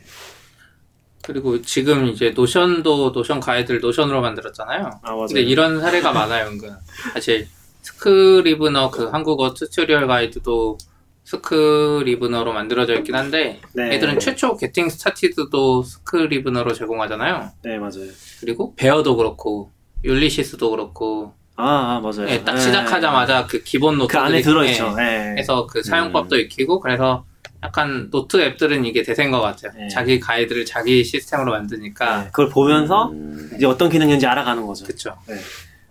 [1.24, 5.00] 그리고 지금 이제 Notion도 Notion 가이드를 Notion으로 만들었잖아요.
[5.02, 5.26] 아, 맞아요.
[5.26, 6.74] 근데 이런 사례가 많아요, 은근.
[7.12, 7.48] 사실
[7.82, 10.78] Scrivener 그 한국어 튜토리얼 가이드도
[11.24, 13.94] Scrivener로 만들어져 있긴 한데 네.
[13.94, 17.50] 애들은 최초 getting started도 Scrivener로 제공하잖아요.
[17.62, 18.10] 네, 맞아요.
[18.40, 19.70] 그리고 Bear도 그렇고
[20.04, 22.30] Ulysses도 그렇고 아, 아 맞아요.
[22.30, 22.60] 예, 딱 네.
[22.60, 24.94] 시작하자마자 그 기본 노트 그 안에 들어있죠.
[24.94, 25.34] 네.
[25.36, 27.24] 해서 그 사용법도 익히고 그래서
[27.62, 29.72] 약간 노트 앱들은 이게 대세인 것 같아요.
[29.76, 29.88] 네.
[29.88, 34.86] 자기 가이드를 자기 시스템으로 만드니까 네, 그걸 보면서 음, 이제 어떤 기능인지 알아가는 거죠.
[34.86, 35.16] 그쵸.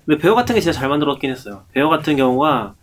[0.08, 1.66] 근데 Bear 같은 게 진짜 잘 만들었긴 했어요.
[1.74, 2.76] Bear 같은 경우가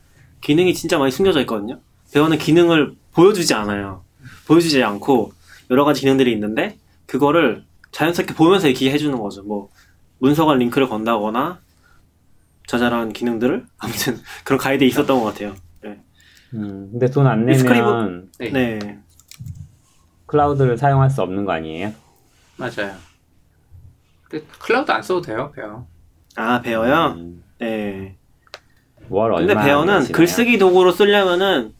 [0.42, 1.80] 기능이 진짜 많이 숨겨져 있거든요.
[2.12, 4.04] Bear는 기능을 보여주지 않아요.
[4.46, 5.32] 보여주지 않고
[5.70, 9.42] 여러 가지 기능들이 있는데 그거를 자연스럽게 보면서 얘기해 주는 거죠.
[9.42, 9.70] 뭐
[10.18, 11.60] 문서 간 링크를 건다거나
[12.66, 15.54] 자잘한 기능들을 아무튼 그런 가이드에 있었던 것 같아요.
[16.54, 18.50] 음, 근데 돈 안 내면 Scriv- 네.
[18.50, 18.98] 네,
[20.26, 21.92] 클라우드를 사용할 수 없는 거 아니에요?
[22.56, 22.94] 맞아요.
[24.28, 25.84] 근데 클라우드 안 써도 돼요, Bear.
[26.36, 27.14] 아 Bear요.
[27.16, 28.16] 음, 네.
[29.08, 30.16] 월 얼마 근데 Bear는 내시나요?
[30.16, 31.74] 글쓰기 도구로 쓰려면은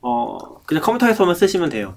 [0.00, 1.96] 어 그냥 컴퓨터에서만 쓰시면 돼요.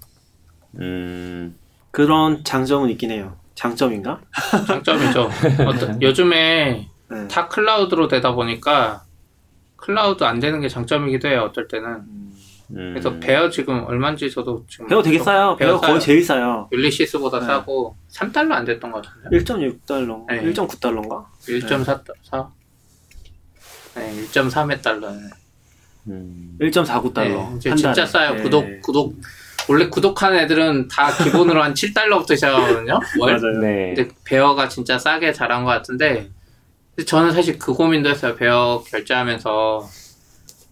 [0.79, 1.55] 음,
[1.91, 3.37] 그런 장점은 있긴 해요.
[3.55, 4.21] 장점인가?
[4.67, 5.29] 장점이죠.
[5.67, 7.27] 어떤- 요즘에 네.
[7.27, 9.03] 다 클라우드로 되다 보니까
[9.77, 11.87] 클라우드 안 되는 게 장점이기도 해요, 어떨 때는.
[11.89, 12.33] 음,
[12.69, 14.87] 그래서 Bear 지금 얼마인지 저도 지금.
[14.87, 15.55] 베어 되게 싸요.
[15.55, 15.99] 베어 거의 싸요.
[15.99, 16.67] 제일 싸요.
[16.71, 17.45] Ulysses보다 네.
[17.45, 19.37] 싸고 3달러 안 됐던 것 같은데.
[19.37, 20.41] 1.6달러, 네.
[20.53, 21.25] 1.9달러인가?
[21.47, 22.49] 1.4, 4?
[23.95, 25.19] 네, 1.3회 달러네.
[26.07, 27.59] 음, 1.49달러.
[27.61, 28.35] 네, 진짜 싸요.
[28.35, 28.41] 네.
[28.43, 29.15] 구독, 구독.
[29.69, 32.99] 원래 구독하는 애들은 다 기본으로 한 7달러부터 시작하거든요.
[33.19, 33.37] 월.
[33.37, 33.59] 맞아요.
[33.59, 33.93] 네.
[33.95, 36.29] 근데 Bear가 진짜 싸게 잘한 것 같은데
[36.95, 38.35] 근데 저는 사실 그 고민도 했어요.
[38.35, 39.85] Bear 결제하면서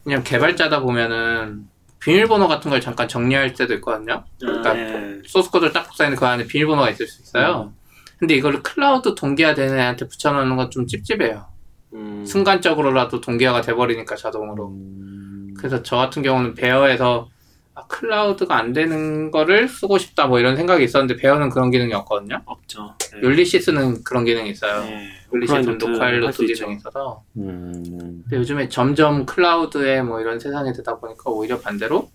[0.06, 1.68] 그냥 개발자다 보면은
[2.00, 4.24] 비밀번호 같은 걸 잠깐 정리할 때도 있거든요.
[4.40, 5.20] 그러니까 아, 네.
[5.26, 7.74] 소스 코드를 딱 복사했는데 그 안에 비밀번호가 있을 수 있어요.
[8.18, 11.46] 근데 이거를 클라우드 동기화되는 애한테 붙여놓는 건 좀 찝찝해요.
[11.94, 14.70] 음, 순간적으로라도 동기화가 돼버리니까 자동으로.
[14.70, 17.30] 음, 그래서 저 같은 경우는 Bear에서
[17.76, 22.42] 아, 클라우드가 안 되는 거를 쓰고 싶다 뭐 이런 생각이 있었는데 Bear는 그런 기능이 없거든요.
[22.46, 22.96] 없죠.
[23.12, 23.20] 네.
[23.22, 24.82] Ulysses는 그런 기능이 있어요.
[24.86, 25.10] 네.
[25.34, 26.54] Ulysses는 오프라인 노트 녹화일 할 노트 수 있죠.
[26.54, 32.10] 기능이 있어서 음, 근데 요즘에 점점 클라우드에 뭐 이런 세상이 되다 보니까 오히려 반대로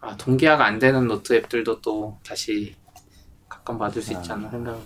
[0.00, 2.74] 아, 동기화가 안 되는 노트 앱들도 또 다시
[3.48, 4.82] 각광 받을 수 있지 않나 들어요.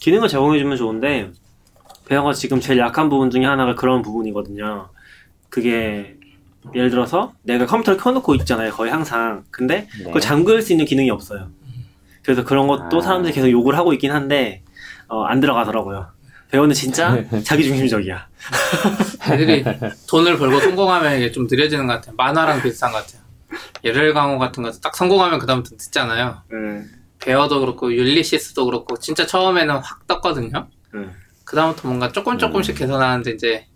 [0.00, 1.32] 기능을 제공해주면 좋은데
[2.06, 4.88] Bear가 지금 제일 약한 부분 중에 하나가 그런 부분이거든요.
[5.50, 6.17] 그게
[6.74, 8.72] 예를 들어서 내가 컴퓨터를 켜놓고 있잖아요.
[8.72, 9.44] 거의 항상.
[9.50, 10.04] 근데 네.
[10.04, 11.48] 그걸 잠글 수 있는 기능이 없어요.
[12.22, 13.00] 그래서 그런 것도 아.
[13.00, 14.62] 사람들이 계속 욕을 하고 있긴 한데
[15.08, 16.08] 어, 안 들어가더라고요.
[16.50, 18.28] 배우는 진짜 자기중심적이야.
[19.30, 19.64] 애들이
[20.08, 22.14] 돈을 벌고 성공하면 이게 좀 느려지는 것 같아요.
[22.16, 23.22] 만화랑 비슷한 것 같아요.
[23.84, 26.42] 예를 강호 같은 거 딱 성공하면 그다음부터 듣잖아요.
[26.50, 26.84] 네.
[27.20, 30.68] 베어도 그렇고 율리시스도 그렇고 진짜 처음에는 확 떴거든요.
[30.94, 31.00] 네.
[31.44, 32.78] 그다음부터 뭔가 조금 조금씩 음.
[32.78, 33.66] 개선하는데 이제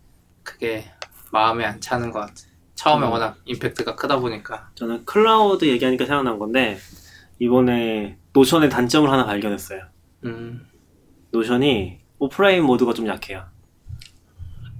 [0.43, 0.85] 그게
[1.31, 2.52] 마음에 안 차는 것 같아요.
[2.83, 3.13] 처음에 음.
[3.13, 4.71] 워낙 임팩트가 크다 보니까.
[4.75, 6.79] 저는 클라우드 얘기하니까 생각난 건데
[7.39, 9.83] 이번에 Notion의 단점을 하나 발견했어요.
[10.25, 10.67] 음,
[11.31, 13.45] Notion이 오프라인 모드가 좀 약해요.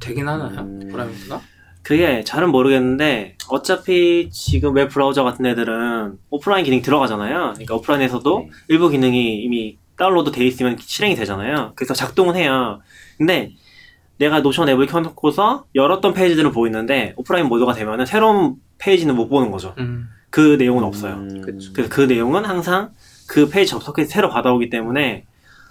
[0.01, 0.63] 되긴 하나요?
[0.63, 0.89] 음.
[0.91, 1.41] 브라미스가?
[1.83, 7.53] 그게 잘은 모르겠는데 어차피 지금 웹 브라우저 같은 애들은 오프라인 기능이 들어가잖아요.
[7.55, 8.51] 그러니까 오프라인에서도 네.
[8.69, 11.73] 일부 기능이 이미 다운로드 돼 있으면 실행이 되잖아요.
[11.77, 12.81] 그래서 작동은 해요.
[13.19, 13.53] 근데
[14.19, 19.75] 내가 Notion 앱을 켜놓고서 열었던 페이지들은 보이는데 오프라인 모드가 되면은 새로운 페이지는 못 보는 거죠.
[19.79, 21.15] 음, 그 내용은 없어요.
[21.15, 21.43] 음.
[21.43, 22.91] 그래서 그 내용은 항상
[23.27, 25.25] 그 페이지 접속해서 새로 받아오기 때문에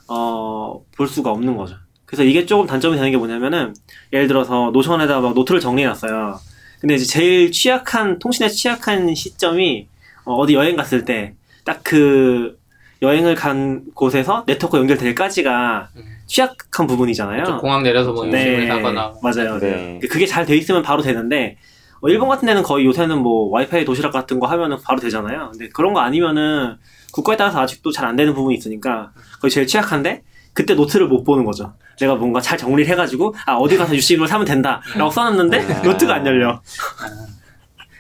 [0.08, 1.76] 어, 볼 수가 없는 거죠.
[2.06, 3.74] 그래서 이게 조금 단점이 되는 게 뭐냐면은
[4.12, 6.40] 예를 들어서 Notion에다 막 노트를 정리해놨어요.
[6.82, 9.88] 근데 이제 제일 취약한 통신에 취약한 시점이
[10.26, 12.58] 어, 디 여행 갔을 때 딱 그
[13.02, 16.04] 여행을 간 곳에서 네트워크 연결될까지가 음.
[16.28, 17.44] 취약한 부분이잖아요.
[17.46, 19.58] 좀 공항 내려서 뭐 네, 사거나 맞아요.
[19.60, 20.00] 네.
[20.10, 21.58] 그게 잘 돼 있으면 바로 되는데
[22.02, 25.50] 어, 일본 같은 데는 거의 요새는 뭐 와이파이 도시락 같은 거 하면은 바로 되잖아요.
[25.52, 26.78] 근데 그런 거 아니면은
[27.12, 30.24] 국가에 따라서 아직도 잘 안 되는 부분이 있으니까 거의 제일 취약한데
[30.54, 31.74] 그때 노트를 못 보는 거죠.
[32.00, 35.82] 내가 뭔가 잘 정리를 해가지고 아 어디 가서 유심을 사면 된다라고 써놨는데 아.
[35.82, 36.62] 노트가 안 열려.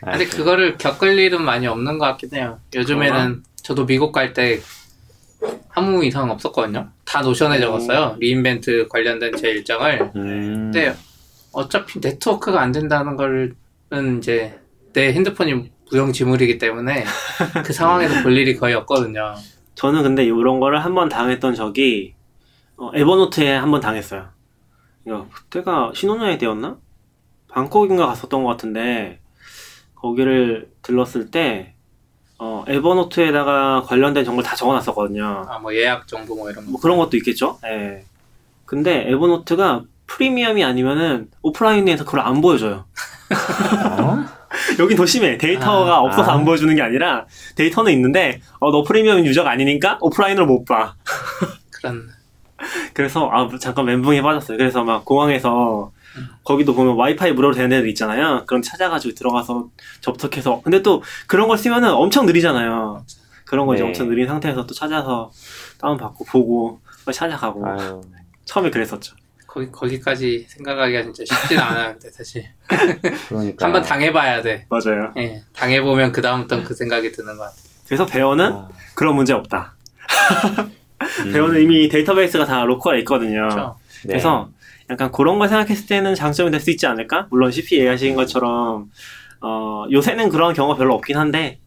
[0.03, 2.59] 아, 근데 그거를 겪을 일은 많이 없는 것 같긴 해요.
[2.73, 4.59] 요즘에는 저도 미국 갈 때
[5.73, 6.89] 아무 이상 없었거든요.
[7.05, 8.15] 다 Notion에 적었어요.
[8.19, 10.11] re:Invent 관련된 제 일정을.
[10.15, 10.71] 음.
[10.71, 10.95] 근데
[11.51, 13.55] 어차피 네트워크가 안 된다는 걸은
[14.17, 14.59] 이제
[14.93, 17.03] 내 핸드폰이 무용지물이기 때문에
[17.65, 19.35] 그 상황에서 볼 일이 거의 없거든요.
[19.75, 22.13] 저는 근데 이런 거를 한 번 당했던 적이
[22.77, 24.29] 어, 에버노트에 한 번 당했어요.
[25.09, 26.77] 야, 그때가 신혼여행 때였나?
[27.49, 29.19] 방콕인가 갔었던 것 같은데
[29.95, 31.73] 거기를 들렀을 때
[32.43, 35.45] 어, 에버노트에다가 관련된 정보를 다 적어놨었거든요.
[35.47, 36.71] 아 뭐 예약 정보 뭐 이런 거.
[36.71, 37.59] 뭐 그런 것도 있겠죠.
[37.65, 38.03] 예.
[38.65, 42.85] 근데 에버노트가 프리미엄이 아니면은 오프라인에서 그걸 안 보여줘요.
[43.99, 44.25] 어?
[44.79, 45.37] 여긴 더 심해.
[45.37, 46.33] 데이터가 아, 없어서 아.
[46.33, 50.95] 안 보여주는 게 아니라 데이터는 있는데 어, 너 프리미엄 유저가 아니니까 오프라인으로 못 봐.
[51.69, 52.09] 그런
[52.95, 54.57] 그래서 아 잠깐 멘붕에 빠졌어요.
[54.57, 55.91] 그래서 막 공항에서
[56.43, 58.43] 거기도 보면 와이파이 무료로 되는 데들 있잖아요.
[58.47, 59.69] 그런 찾아가지고 들어가서
[60.01, 63.05] 접속해서 근데 또 그런 걸 쓰면은 엄청 느리잖아요.
[63.45, 63.87] 그런 거 이제 네.
[63.89, 65.31] 엄청 느린 상태에서 또 찾아서
[65.77, 68.01] 다운 받고 보고 또 찾아가고 아유.
[68.45, 69.15] 처음에 그랬었죠.
[69.47, 71.91] 거기 거기까지 생각하기가 진짜 쉽진 않아요.
[71.93, 72.45] 근데 사실
[73.27, 73.65] 그러니까.
[73.65, 74.65] 한번 당해봐야 돼.
[74.69, 75.11] 맞아요.
[75.17, 77.61] 예, 당해보면 그 다음부터 그 생각이 드는 것 같아요.
[77.85, 79.73] 그래서 배어는 아, 그런 문제 없다.
[81.25, 81.31] 음.
[81.33, 83.49] 배어는 이미 데이터베이스가 다 로컬에 있거든요.
[83.49, 83.75] 그렇죠?
[84.03, 84.13] 네.
[84.13, 84.49] 그래서
[84.91, 87.27] 약간 그런 걸 생각했을 때는 장점이 될 수 있지 않을까?
[87.31, 88.91] 물론 CP 얘기하신 것처럼
[89.41, 91.59] 어, 요새는 그런 경우가 별로 없긴 한데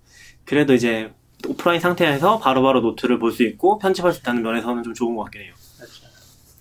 [0.45, 1.11] 그래도 이제
[1.49, 5.43] 오프라인 상태에서 바로바로 노트를 볼 수 있고 편집할 수 있다는 면에서는 좀 좋은 것 같긴
[5.43, 5.55] 해요.
[5.77, 6.05] 그렇죠.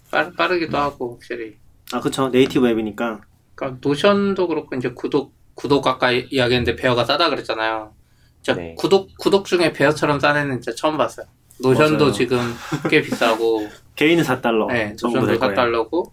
[0.09, 1.57] 빠르, 빠르기도 하고 확실히.
[1.91, 3.21] 아 그쵸 네이티브 앱이니까
[3.55, 7.93] 그러니까 Notion도 그렇고 이제 구독 구독 아까 이- 이야기했는데 Bear가 싸다 그랬잖아요.
[8.41, 8.73] 진짜 네.
[8.77, 11.27] 구독 구독 중에 Bear처럼 싼 애는 진짜 처음 봤어요.
[11.61, 12.11] Notion도 맞아요.
[12.13, 12.39] 지금
[12.89, 15.53] 꽤 비싸고, 개인은 4달러 네, Notion도 될 거예요.
[15.55, 16.11] 4달러고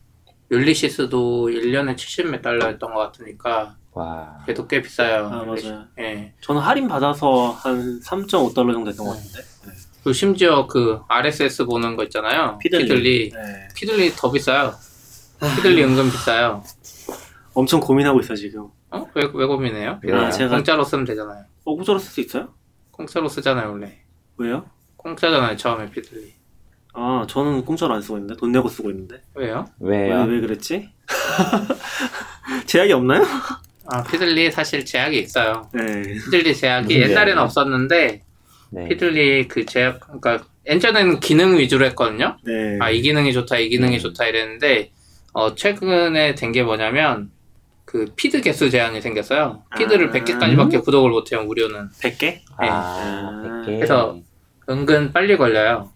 [0.50, 4.38] Ulysses도 1년에 70몇 달러였던 것 같으니까 와.
[4.46, 5.26] 걔도 꽤 비싸요.
[5.26, 5.84] 아 맞아요.
[5.98, 6.32] 예.
[6.40, 9.40] 저는 할인 받아서 한 3.5달러 정도 됐던 것 같은데.
[9.40, 9.72] 네.
[10.02, 12.58] 그리고 심지어 그 RSS 보는 거 있잖아요.
[12.58, 12.82] Feedly.
[12.84, 13.30] Feedly.
[13.34, 13.68] 네.
[13.74, 14.74] Feedly 더 비싸요.
[15.56, 16.62] Feedly 은근 비싸요.
[17.54, 18.68] 엄청 고민하고 있어 지금.
[18.90, 19.06] 어?
[19.14, 20.00] 왜, 왜 고민해요?
[20.12, 21.44] 아, 제가 공짜로 쓰면 되잖아요.
[21.64, 22.54] 어 공짜로 쓸 수 있어요?
[22.90, 24.00] 공짜로 쓰잖아요, 원래.
[24.36, 24.66] 왜요?
[24.96, 26.34] 공짜잖아요, 처음에 Feedly.
[26.92, 29.22] 아 저는 공짜로 안 쓰고 있는데 돈 내고 쓰고 있는데.
[29.34, 29.66] 왜요?
[29.78, 30.22] 왜, 왜요?
[30.24, 30.88] 왜 그랬지?
[32.66, 33.22] 제약이 없나요?
[33.86, 35.68] 아, Feedly 사실 제약이 있어요.
[35.72, 36.02] 네.
[36.24, 37.42] Feedly 제약이 무슨 옛날에는 제약이요?
[37.42, 38.22] 없었는데,
[38.70, 38.88] 네.
[38.88, 42.36] Feedly 그 제약, 그러니까, 예전에는 기능 위주로 했거든요?
[42.44, 42.78] 네.
[42.80, 43.98] 아, 이 기능이 좋다, 이 기능이 음.
[43.98, 44.92] 좋다 이랬는데,
[45.32, 47.30] 어, 최근에 된 게 뭐냐면,
[47.84, 49.64] 그 피드 개수 제한이 생겼어요.
[49.76, 50.12] 피드를 아.
[50.12, 51.88] 100개까지밖에 구독을 못 해요, 무료는.
[52.00, 52.38] 100개?
[52.58, 53.74] 아, 아, 100개.
[53.76, 54.16] 그래서
[54.68, 55.90] 은근 빨리 걸려요.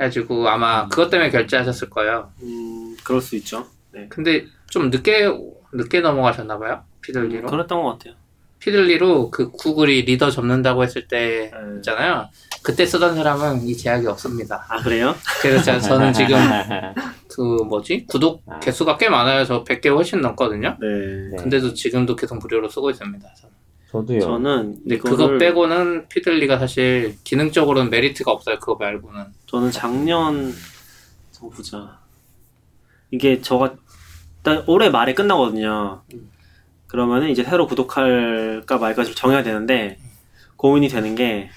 [0.00, 2.32] 해가지고 아마 그것 때문에 결제하셨을 거예요.
[2.42, 3.66] 음, 그럴 수 있죠.
[3.92, 4.06] 네.
[4.08, 5.28] 근데 좀 늦게,
[5.72, 6.82] 늦게 넘어가셨나 봐요.
[7.02, 7.48] Feedly로.
[7.48, 8.14] 그랬던 것 같아요.
[8.58, 11.76] Feedly로 그 구글이 리더 접는다고 했을 때 네.
[11.76, 12.28] 있잖아요.
[12.62, 14.66] 그때 쓰던 사람은 이 제약이 없습니다.
[14.68, 15.14] 아, 그래요?
[15.40, 16.36] 그래서 제가 저는 지금
[17.28, 18.06] 그 뭐지?
[18.06, 18.58] 구독 아.
[18.58, 19.44] 개수가 꽤 많아요.
[19.44, 20.76] 저 100개 훨씬 넘거든요.
[20.78, 20.86] 네.
[21.30, 21.36] 네.
[21.42, 23.28] 근데도 지금도 계속 무료로 쓰고 있습니다.
[23.40, 23.59] 저는.
[23.90, 24.20] 저도요.
[24.20, 28.58] 저는 근데 이거를, 그거 빼고는 Feedly가 사실 기능적으로는 메리트가 없어요.
[28.60, 29.24] 그거 말고는.
[29.46, 30.54] 저는 작년,
[31.32, 31.98] 저 보자.
[33.10, 33.74] 이게 저가,
[34.38, 36.02] 일단 올해 말에 끝나거든요.
[36.86, 39.98] 그러면은 이제 새로 구독할까 말까 좀 정해야 되는데,
[40.56, 41.50] 고민이 되는 게,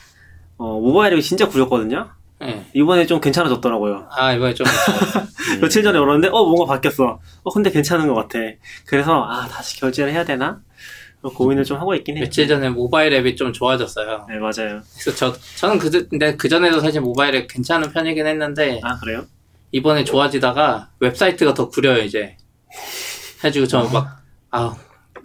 [0.58, 2.10] 어, 모바일 앱이 진짜 구렸거든요?
[2.42, 2.66] 예.
[2.74, 4.08] 이번에 좀 괜찮아졌더라고요.
[4.12, 5.62] 아 이번에 좀 음.
[5.62, 7.20] 며칠 전에 열었는데 어 뭔가 바뀌었어.
[7.44, 8.40] 어 근데 괜찮은 것 같아.
[8.86, 10.62] 그래서 아 다시 결제를 해야 되나?
[11.30, 12.22] 고민을 좀 하고 있긴 해.
[12.22, 14.26] 며칠 전에 모바일 앱이 좀 좋아졌어요.
[14.30, 14.82] 네 맞아요.
[15.00, 19.26] 그래서 저 저는 그 근데 그 전에도 사실 모바일 앱 괜찮은 편이긴 했는데 아 그래요?
[19.72, 22.38] 이번에 좋아지다가 웹사이트가 더 구려요 이제.
[23.40, 24.76] 해가지고 저 막 아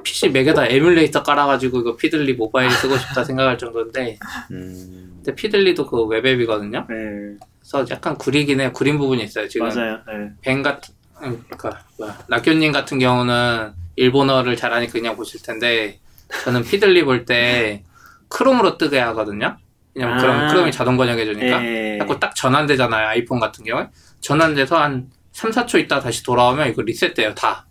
[0.04, 4.18] PC 맥에다 에뮬레이터 깔아가지고 이거 Feedly 모바일 쓰고 싶다 생각할 정도인데
[4.52, 5.12] 음.
[5.16, 6.86] 근데 Feedly도 그 web app이거든요.
[6.88, 9.68] 네 그래서 약간 구리긴 해 구린 부분이 있어요 지금.
[9.68, 9.98] 맞아요.
[10.06, 10.30] 네.
[10.40, 15.98] 벤 같은 그러니까 뭐야 낙교님 같은 경우는 일본어를 잘하니까 그냥 보실 텐데
[16.44, 17.84] 저는 Feedly 볼 때
[18.28, 19.56] 크롬으로 뜨게 하거든요.
[19.94, 20.48] 왜냐면 그럼 아.
[20.48, 21.60] 크롬이 자동 번역해 주니까.
[21.60, 21.98] 네.
[21.98, 23.08] 자꾸 딱 전환되잖아요.
[23.08, 23.88] 아이폰 같은 경우에.
[24.20, 27.34] 전환돼서 한 3, 4초 있다 다시 돌아오면 이거 리셋돼요.
[27.34, 27.66] 다.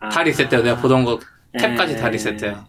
[0.00, 0.22] 다 아.
[0.22, 0.62] 리셋돼요.
[0.62, 1.18] 내가 보던 거
[1.54, 2.10] 탭까지 다 네.
[2.10, 2.64] 리셋돼요.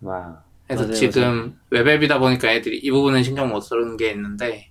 [0.00, 0.42] 와.
[0.66, 4.70] 그래서 맞아요, 지금 web app이다 보니까 애들이 이 부분은 신경 못 쓰는 게 있는데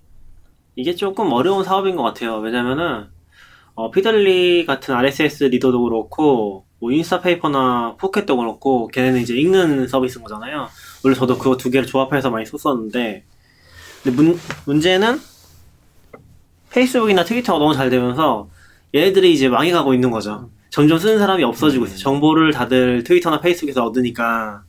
[0.74, 2.38] 이게 조금 어려운 사업인 것 같아요.
[2.38, 3.06] 왜냐면은
[3.74, 10.68] 어, 피들리 같은 RSS 리더도 그렇고 뭐 Instapaper나 Pocket도 그렇고 걔네는 이제 읽는 서비스인 거잖아요.
[11.04, 13.24] 원래 저도 그거 두 개를 조합해서 많이 썼었는데
[14.02, 15.20] 근데 문, 문제는
[16.70, 18.48] 페이스북이나 트위터가 너무 잘 되면서
[18.94, 20.50] 얘네들이 이제 망해가고 있는 거죠.
[20.70, 21.98] 점점 쓰는 사람이 없어지고 있어요.
[21.98, 24.64] 정보를 다들 트위터나 페이스북에서 얻으니까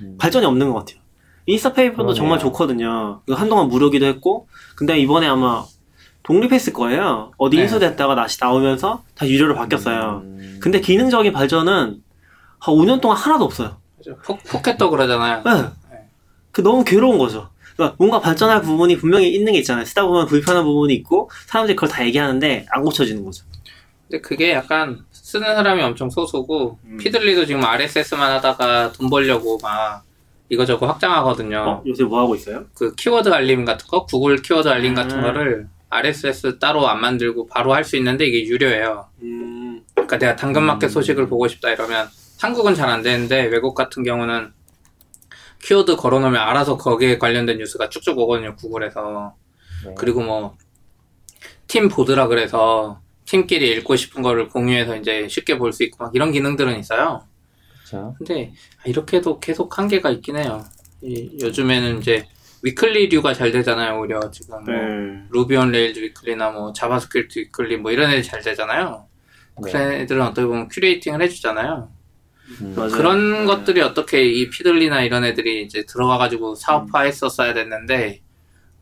[0.00, 0.16] 음.
[0.18, 0.98] 발전이 없는 것 같아요.
[1.46, 2.14] 인스타페이퍼도.
[2.14, 3.20] 정말 좋거든요.
[3.30, 5.64] 한동안 무료기도 했고, 근데 이번에 아마
[6.24, 7.32] 독립했을 거예요.
[7.38, 7.62] 어디 네.
[7.62, 10.22] 인수됐다가 다시 나오면서 다시 유료로 바뀌었어요.
[10.24, 10.58] 음.
[10.60, 12.02] 근데 기능적인 발전은
[12.58, 13.76] 한 5년 동안 하나도 없어요.
[14.24, 15.42] 포, Pocket도 그러잖아요.
[15.44, 15.98] 네.
[16.50, 17.50] 그 너무 괴로운 거죠.
[17.74, 19.84] 그러니까 뭔가 발전할 부분이 분명히 있는 게 있잖아요.
[19.84, 23.44] 쓰다 보면 구린 부분이 있고 사람들이 그걸 다 얘기하는데 안 고쳐지는 거죠.
[24.08, 26.96] 근데 그게 약간 쓰는 사람이 엄청 소수고 음.
[26.98, 30.04] Feedly도 지금 RSS만 하다가 돈 벌려고 막
[30.48, 31.58] 이거저거 확장하거든요.
[31.58, 31.82] 어?
[31.86, 32.64] 요새 뭐 하고 있어요?
[32.74, 35.22] 그 키워드 알림 같은 거, 구글 키워드 알림 같은 음.
[35.22, 39.08] 거를 RSS 따로 안 만들고 바로 할 수 있는데 이게 유료예요.
[39.22, 40.92] 음, 그러니까 내가 당근마켓 음.
[40.92, 42.08] 소식을 보고 싶다 이러면
[42.40, 44.52] 한국은 잘 안 되는데 외국 같은 경우는
[45.62, 49.34] 키워드 걸어놓으면 알아서 거기에 관련된 뉴스가 쭉쭉 오거든요 구글에서
[49.86, 49.94] 네.
[49.98, 50.56] 그리고 뭐
[51.66, 56.30] team board라 그래서 팀끼리 읽고 싶은 거를 공유해서 이제 쉽게 볼 수 있고 막 이런
[56.30, 57.24] 기능들은 있어요
[57.78, 58.14] 그렇죠.
[58.18, 58.52] 근데
[58.84, 60.62] 이렇게도 계속 한계가 있긴 해요
[61.02, 62.26] 이- 요즘에는 이제
[62.64, 65.22] weekly류가 잘 되잖아요 오히려 지금 뭐 네.
[65.30, 69.06] Ruby on Rails Weekly나 뭐 JavaScript Weekly 뭐 이런 애들 잘 되잖아요
[69.62, 69.70] 네.
[69.70, 71.90] 그런 애들은 어떻게 보면 curating을 해주잖아요
[72.60, 72.74] 음.
[72.74, 72.90] 맞아요.
[72.90, 73.44] 그런 네.
[73.44, 78.22] 것들이 어떻게 이 Feedly나 이런 애들이 이제 들어가가지고 사업화했었어야 됐는데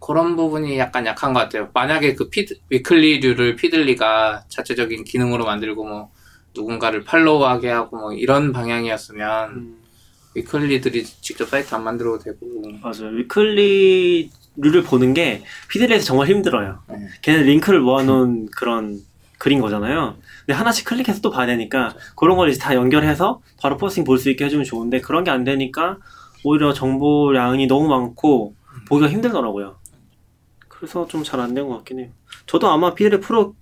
[0.00, 1.70] 그런 부분이 약간 약한 것 같아요.
[1.72, 6.10] 만약에 그 feed, weekly류를 Feedly가 자체적인 기능으로 만들고 뭐
[6.54, 9.81] 누군가를 follow하게 하고 뭐 이런 방향이었으면 음,
[10.34, 12.38] weekly들이 직접 사이트 안 만들어도 되고
[12.82, 13.08] 맞아요.
[13.16, 16.80] weekly류를 보는 게 Feedly에서 정말 힘들어요.
[16.88, 17.08] 네.
[17.22, 19.00] 걔네 링크를 모아놓은 그런
[19.38, 20.16] 글인 거잖아요.
[20.46, 24.30] 근데 하나씩 클릭해서 또 봐야 되니까 그런 걸 이제 다 연결해서 바로 포스팅 볼 수
[24.30, 25.98] 있게 해주면 좋은데 그런 게 안 되니까
[26.44, 28.54] 오히려 정보량이 너무 많고
[28.88, 29.76] 보기가 힘들더라고요.
[30.68, 32.08] 그래서 좀 잘 안 된 것 같긴 해요.
[32.46, 33.54] 저도 아마 피드리 프로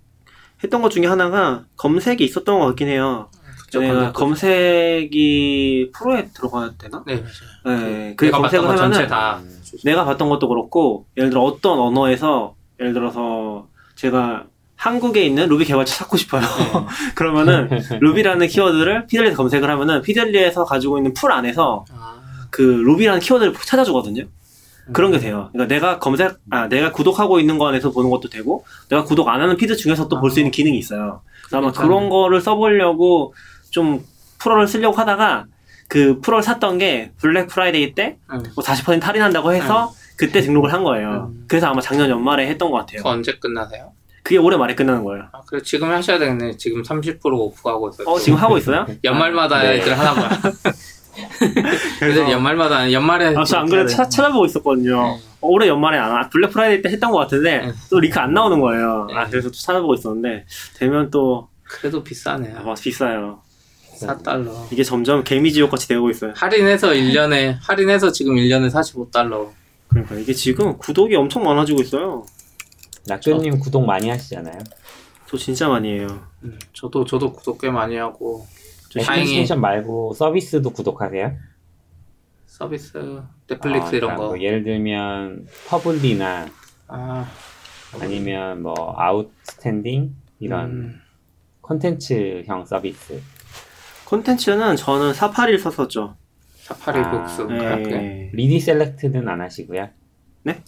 [0.63, 3.31] 했던 것 중에 하나가 검색이 있었던 것 같긴 해요.
[3.71, 7.03] 그쪽 내가 검색도- 검색이 프로에 들어가야 되나?
[7.07, 7.23] 네
[7.65, 7.79] 맞아요.
[7.81, 9.61] 네, 그 검색을 하면은 전체 다 음.
[9.85, 14.45] 내가 봤던 것도 그렇고 예를 들어 어떤 언어에서 예를 들어서 제가
[14.77, 16.43] 한국에 있는 루비 개발자 찾고 싶어요.
[17.15, 17.69] 그러면은
[18.01, 22.19] Ruby라는 키워드를 Feedly에서 검색을 하면은 Feedly에서 가지고 있는 풀 안에서 아,
[22.51, 24.25] 그 Ruby라는 키워드를 찾아주거든요.
[24.93, 25.51] 그런 게 돼요.
[25.53, 29.41] 그러니까 내가 검색, 아, 내가 구독하고 있는 거 안에서 보는 것도 되고, 내가 구독 안
[29.41, 31.21] 하는 feed 중에서 또 볼수 있는 기능이 있어요.
[31.53, 31.71] 아마.
[31.71, 33.35] 그런 거를 써보려고
[33.71, 34.05] 좀
[34.39, 35.47] Pro를 쓰려고 하다가,
[35.89, 38.43] 그 Pro를 샀던 게 Black Friday 때 음.
[38.57, 41.31] 뭐40% 할인한다고 해서 그때 등록을 한 거예요.
[41.33, 41.45] 음.
[41.49, 43.03] 그래서 아마 작년 연말에 했던 것 같아요.
[43.05, 43.93] 언제 끝나세요?
[44.23, 45.25] 그게 올해 말에 끝나는 거예요.
[45.33, 46.57] 아, 그래 지금 하셔야 되겠네.
[46.59, 48.07] 지금 30% off 하고 있어요.
[48.07, 48.87] 어, 지금 하고 있어요?
[49.03, 49.79] 연말마다 네.
[49.79, 50.29] 애들 하나 봐요.
[51.99, 54.99] 그래서 연말마다 연말에 아, 저안 그래도 찾- 찾아보고 있었거든요.
[55.01, 56.29] 어, 올해 연말에 안, 와.
[56.29, 57.73] Black Friday 때 했던 것 같은데, 네.
[57.91, 59.09] 또 링크 안 나오는 거예요.
[59.13, 59.31] 아, 네.
[59.31, 60.45] 그래서 또 찾아보고 있었는데,
[60.77, 62.59] 되면 또, 그래도 비싸네요.
[62.65, 63.41] 아, 비싸요.
[64.07, 64.73] 4달러.
[64.73, 66.33] 이게 점점 개미지옥 같이 되고 있어요.
[66.37, 69.51] 할인해서 1년에 할인해서 지금 1년에 45달러.
[69.89, 72.25] 그러니까 이게 지금 구독이 엄청 많아지고 있어요.
[73.07, 74.59] 낙교님 구독 많이 하시잖아요.
[75.27, 76.07] 저 진짜 많이 해요.
[76.45, 78.47] 음, 저도 저도 구독 꽤 많이 하고
[78.95, 81.37] 네, 다행히 애플리케이션 말고 서비스도 구독하세요?
[82.47, 84.27] 서비스 넷플릭스 아, 이런 그러니까 거.
[84.29, 86.49] 뭐 예를 들면 퍼블리나
[86.89, 87.31] 아,
[88.01, 91.01] 아니면 뭐 아웃스탠딩 이런 음,
[91.63, 93.21] 콘텐츠형 서비스.
[94.11, 96.17] 콘텐츠는 저는 Safari를 썼었죠.
[96.57, 97.43] 사파리 아, Books.
[97.43, 98.31] 네.
[98.33, 99.89] Ridi Select는 안 하시고요.
[100.45, 100.61] Ridi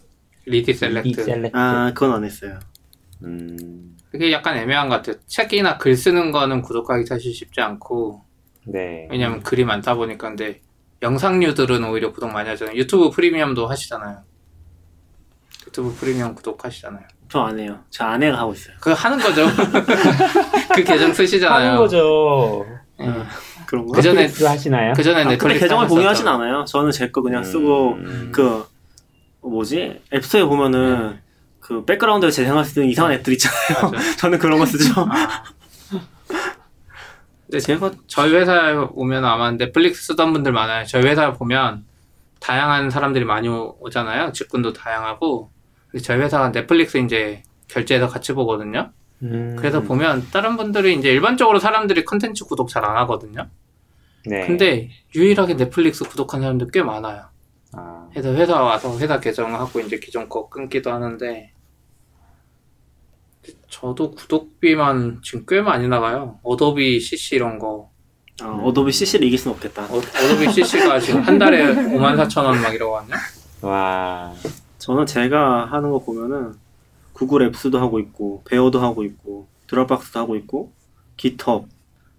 [0.46, 1.24] Ridi Select.
[1.24, 1.56] Select.
[1.56, 2.58] 아, 그건 안 했어요.
[3.24, 5.16] 음, 그게 약간 애매한 것 같아요.
[5.26, 8.22] 책이나 글 쓰는 거는 구독하기 사실 쉽지 않고
[8.66, 9.08] 네.
[9.10, 10.60] 왜냐면 글이 많다 보니까 근데
[11.02, 12.76] 영상류들은 오히려 구독 많이 하잖아요.
[12.76, 14.18] YouTube Premium도 하시잖아요.
[15.66, 17.02] YouTube Premium 구독하시잖아요.
[17.28, 17.80] 저 안 해요.
[17.90, 18.74] 저 아내가 하고 있어요.
[18.80, 19.46] 그거 하는 거죠.
[20.74, 21.66] 그 계정 쓰시잖아요.
[21.68, 22.66] 하는 거죠.
[23.00, 23.06] 예.
[23.06, 23.26] 아,
[23.66, 23.92] 그런 거?
[23.92, 24.92] 그 전에- 넷플릭스 하시나요?
[24.94, 25.88] 그 전에 아, 근데 넷플릭스 계정을.
[25.88, 26.64] 공유하진 않아요.
[26.64, 28.64] 저는 제 거 그냥 쓰고, 음, 그,
[29.40, 30.00] 뭐지?
[30.12, 31.18] 앱스토어에 보면은,
[31.60, 33.92] 그, 백그라운드에 재생할 수 있는 이상한 앱들 있잖아요.
[34.18, 34.92] 저는 그런 거 쓰죠.
[35.08, 35.42] 아.
[37.46, 40.84] 근데 제가, 저희 회사에 오면 아마 넷플릭스 쓰던 분들 많아요.
[40.86, 41.84] 저희 회사 보면
[42.40, 44.32] 다양한 사람들이 많이 오- 오잖아요.
[44.32, 45.50] 직군도 다양하고.
[46.02, 48.90] 저희 회사가 넷플릭스 이제 결제해서 같이 보거든요.
[49.22, 53.48] 음, 그래서 보면 다른 분들이 이제 일반적으로 사람들이 컨텐츠 구독 잘 안 하거든요.
[54.26, 54.46] 네.
[54.46, 57.26] 근데 유일하게 넷플릭스 구독한 사람들 꽤 많아요.
[57.72, 61.52] 아, 그래서 회사 와서 회사 계정하고 이제 기존 거 끊기도 하는데
[63.68, 66.38] 저도 구독비만 지금 꽤 많이 나가요.
[66.42, 67.90] Adobe CC 이런 거.
[68.42, 69.84] 어, Adobe CC를 이길 순 없겠다.
[69.84, 73.14] 어, Adobe CC가 지금 한 달에 5만 4천 원 막 이러고 하냐?
[73.62, 74.32] 와,
[74.78, 76.54] 저는 제가 하는 거 보면은,
[77.22, 80.72] Google Apps도 하고 있고, Bear도 하고 있고, Dropbox도 하고 있고,
[81.16, 81.68] GitHub,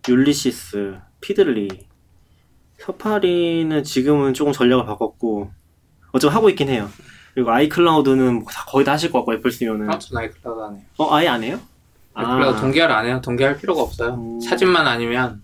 [0.07, 1.67] Ulysses, Feedly,
[2.79, 5.51] Safari는 지금은 조금 전략을 바꿨고,
[6.13, 6.89] 어차피 하고 있긴 해요.
[7.33, 10.75] 그리고 iCloud는 뭐 다 거의 다 하실 것 같고 애플 쓰면은 아, 전 iCloud 안
[10.75, 10.83] 해요.
[10.97, 11.59] 어 아예 안 해요?
[12.13, 13.21] iCloud 동기화를 안 해요.
[13.21, 14.13] 동기화할 필요가 없어요.
[14.13, 14.39] 음.
[14.39, 15.41] 사진만 아니면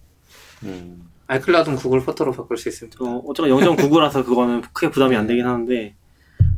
[0.64, 1.10] 음.
[1.28, 3.04] iCloud는 Google Photo로 바꿀 수 있습니다.
[3.04, 5.96] 어, 어쨌건 0.99라서 그거는 크게 부담이 안 되긴 하는데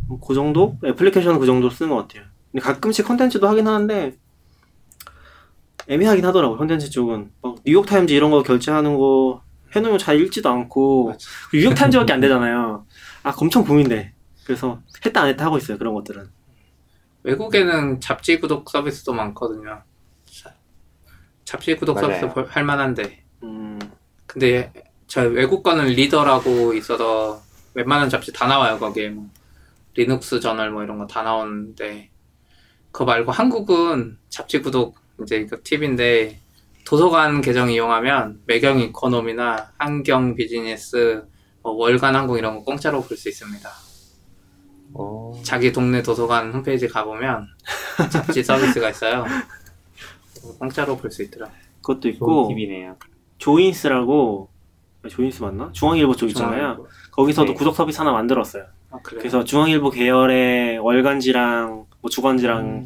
[0.09, 0.77] 뭐그 정도?
[0.83, 2.25] 애플리케이션은 그 정도 쓰는 것 같아요.
[2.59, 4.17] 가끔씩 컨텐츠도 하긴 하는데
[5.87, 9.41] 애매하긴 하더라고 컨텐츠 쪽은 막 뉴욕타임즈 이런 거 결제하는 거
[9.75, 11.13] 해놓으면 잘 읽지도 않고.
[11.53, 12.85] 뉴욕타임즈밖에 안 되잖아요.
[13.23, 14.13] 아 엄청 고민돼.
[14.45, 16.29] 그래서 했다 안 했다 하고 있어요 그런 것들은.
[17.23, 19.81] 외국에는 잡지 구독 서비스도 많거든요.
[20.25, 20.53] 자-
[21.45, 22.19] 잡지 구독 맞아요.
[22.19, 23.23] 서비스 볼- 할 만한데.
[23.43, 23.79] 음,
[24.27, 24.71] 근데
[25.07, 27.41] 저 외국 거는 Readly라고 있어서
[27.73, 29.29] 웬만한 잡지 다 나와요 거기에 뭐
[29.95, 32.09] 리눅스 저널 뭐 이런 거 다 나오는데
[32.91, 36.39] 그거 말고 한국은 잡지 구독 이제 그 팁인데
[36.85, 41.23] 도서관 계정 이용하면 매경 이코노미나 한경 비즈니스
[41.61, 43.69] 뭐 월간 항공 이런 거 공짜로 볼 수 있습니다.
[44.93, 45.31] 어.
[45.43, 47.47] 자기 동네 도서관 홈페이지 가보면
[48.09, 49.25] 잡지 서비스가 있어요.
[50.59, 51.49] 공짜로 볼 수 있더라.
[51.81, 52.97] 그것도 있고 팁이네요.
[53.37, 54.49] 조인스라고
[55.07, 55.71] 조인스 맞나?
[55.71, 56.85] 중앙일보 쪽 있잖아요.
[57.11, 57.53] 거기서도 네.
[57.53, 58.65] 구독 서비스 하나 만들었어요.
[58.91, 58.99] 아?
[59.03, 62.85] 그래서 중앙일보 계열의 월간지랑 뭐 주간지랑 음,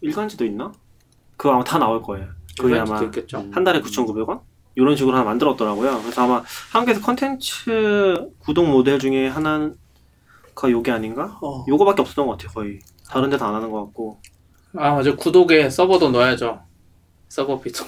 [0.00, 0.72] 일간지도 있나?
[1.36, 2.28] 그거 아마 다 나올 거예요.
[2.60, 3.38] 그게 아마 있겠죠.
[3.40, 3.50] 음.
[3.54, 4.40] 한 달에 9,900원?
[4.74, 6.00] 이런 식으로 하나 만들었더라고요.
[6.02, 6.42] 그래서 아마
[6.72, 9.74] 한국에서 컨텐츠 구독 모델 중에 하나가
[10.70, 11.38] 요게 아닌가?
[11.42, 11.64] 어.
[11.68, 12.78] 요거밖에 없었던 것 같아요, 거의.
[13.08, 14.20] 다른 데도 안 하는 것 같고.
[14.76, 16.60] 아 맞아 구독에 서버도 넣어야죠
[17.30, 17.84] 서버 비도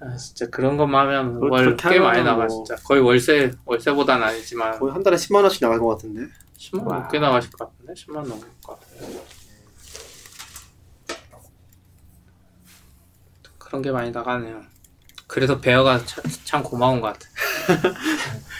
[0.00, 2.48] 아 진짜 그런 것만 하면 월 꽤 많이 나가 뭐.
[2.48, 6.26] 진짜 거의 월세 월세보단 아니지만 거의 한 달에 10만원씩 나갈 것 같은데.
[6.70, 6.98] 10만 와.
[7.00, 7.92] 넘게 나가실 것 같은데?
[7.94, 9.22] 10만 넘을 것 같아요
[13.58, 14.62] 그런 게 많이 나가네요.
[15.26, 17.26] 그래서 베어가 참, 참 고마운 것 같아.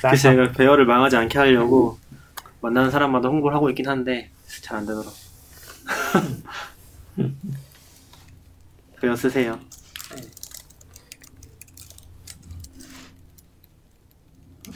[0.02, 1.98] 그래서 제가 배열을 망하지 않게 하려고
[2.60, 4.30] 만나는 사람마다 홍보를 하고 있긴 한데
[4.62, 5.12] 잘 안 되더라고.
[9.00, 9.60] 배열 쓰세요.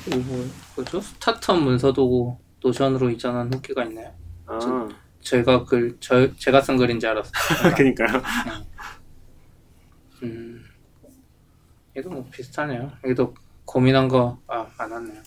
[0.04, 1.00] 그리고 뭐죠?
[1.00, 4.12] 스타트업 문서도 노션으로 이전한 후기가 있나요?
[4.46, 4.88] 아,
[5.20, 8.22] 제가 글 저, 제가 쓴 글인지 알았어요 그니까요.
[10.22, 10.64] 음,
[11.96, 12.92] 얘도 뭐 비슷하네요.
[13.04, 13.34] 여기도
[13.64, 15.22] 고민한 거 아, 많았네요.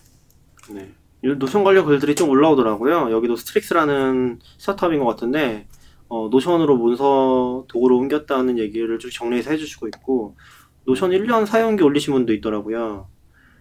[0.70, 0.92] 네.
[1.24, 3.12] 이 노션 관련 글들이 좀 올라오더라고요.
[3.12, 5.68] 여기도 스트릭스라는 스타트업인 것 같은데,
[6.08, 10.36] 어, 노션으로 문서 도구로 옮겼다는 얘기를 쭉 정리해서 해주시고 있고,
[10.84, 13.08] 노션 1년 사용기 올리신 분도 있더라고요.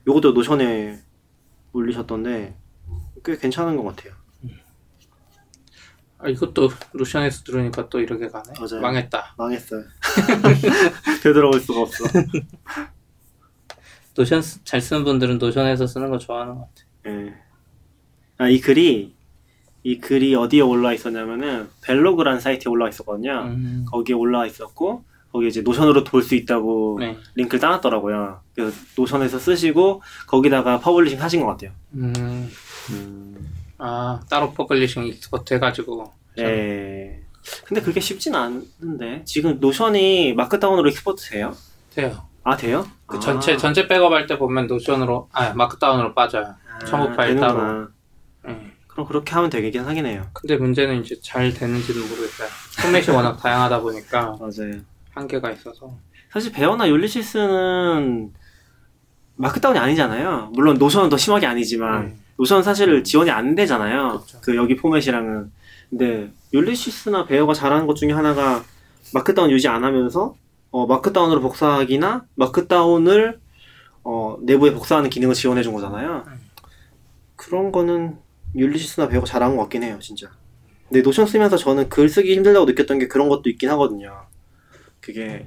[0.08, 0.98] 요것도 노션에
[1.74, 2.58] 올리셨던데,
[3.24, 4.14] 꽤 괜찮은 것 같아요.
[6.24, 8.54] 아, 이것도 노션에서 들으니까 또 이렇게 가네.
[8.60, 8.82] 맞아요.
[8.82, 9.34] 망했다.
[9.38, 9.84] 망했어요.
[11.24, 12.04] 되돌아올 수가 없어.
[14.16, 16.74] 노션 쓰- 잘 쓰는 분들은 노션에서 쓰는 거 좋아하는 것 같아.
[17.08, 17.34] 예.
[18.38, 19.16] 아, 이 글이,
[19.84, 23.44] 이 글이 어디에 올라와 있었냐면은, 벨로그라는 사이트에 올라와 있었거든요.
[23.46, 27.18] 음, 거기에 올라와 있었고, 거기 이제 노션으로 볼 수 있다고 네.
[27.36, 28.42] 링크를 따놨더라고요.
[28.54, 31.72] 그래서 노션에서 쓰시고, 거기다가 publishing 하신 것 같아요.
[31.94, 32.50] 음,
[32.92, 33.54] 음.
[33.78, 36.12] 아 따로 publishing export 해가지고.
[36.39, 37.22] 예.
[37.66, 39.24] 근데 그게 쉽진 않은데.
[39.26, 41.56] 지금 노션이 Markdown으로 export 돼요?
[41.94, 42.26] 돼요.
[42.44, 42.88] 아, 돼요?
[43.06, 43.20] 그 아.
[43.20, 46.56] 전체 전체 백업할 때 보면 노션으로 아 Markdown으로 빠져요.
[46.74, 47.88] 아, 첨부 파일 되는구나.
[48.48, 48.72] 예.
[48.88, 50.28] 그럼 그렇게 하면 되긴 하긴 해요.
[50.34, 52.48] 근데 문제는 이제 잘 되는지는 모르겠어요.
[52.82, 54.82] 포맷이 워낙 다양하다 보니까 맞아요.
[55.12, 55.96] 한계가 있어서.
[56.32, 58.34] 사실 베어나 율리시스는
[59.36, 60.52] Markdown이 아니잖아요.
[60.54, 62.20] 물론 노션은 더 심하게 아니지만 음.
[62.42, 64.08] 노션은 사실 지원이 안 되잖아요.
[64.10, 64.42] 그렇죠.
[64.42, 65.52] 그 여기 포맷이랑은.
[65.92, 68.64] 근데 율리시스나 베어가 잘하는 것 중에 하나가
[69.14, 70.36] Markdown 유지 안 하면서
[70.72, 73.39] 어, Markdown으로 복사하기나 Markdown을
[74.04, 76.24] 어, 내부에 복사하는 기능을 지원해 준 거잖아요.
[76.26, 76.34] 음.
[77.36, 78.18] 그런 거는
[78.56, 80.32] 율리시스나 베어가 잘한 것 같긴 해요, 진짜.
[80.89, 84.26] 근데 노션 쓰면서 저는 글 쓰기 힘들다고 느꼈던 게 그런 것도 있긴 하거든요.
[85.00, 85.46] 그게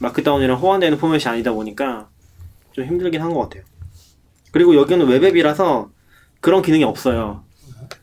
[0.00, 2.10] Markdown이랑 호환되는 포맷이 아니다 보니까
[2.72, 3.62] 좀 힘들긴 한 것 같아요.
[4.52, 5.90] 그리고 여기는 web app이라서
[6.40, 7.42] 그런 기능이 없어요.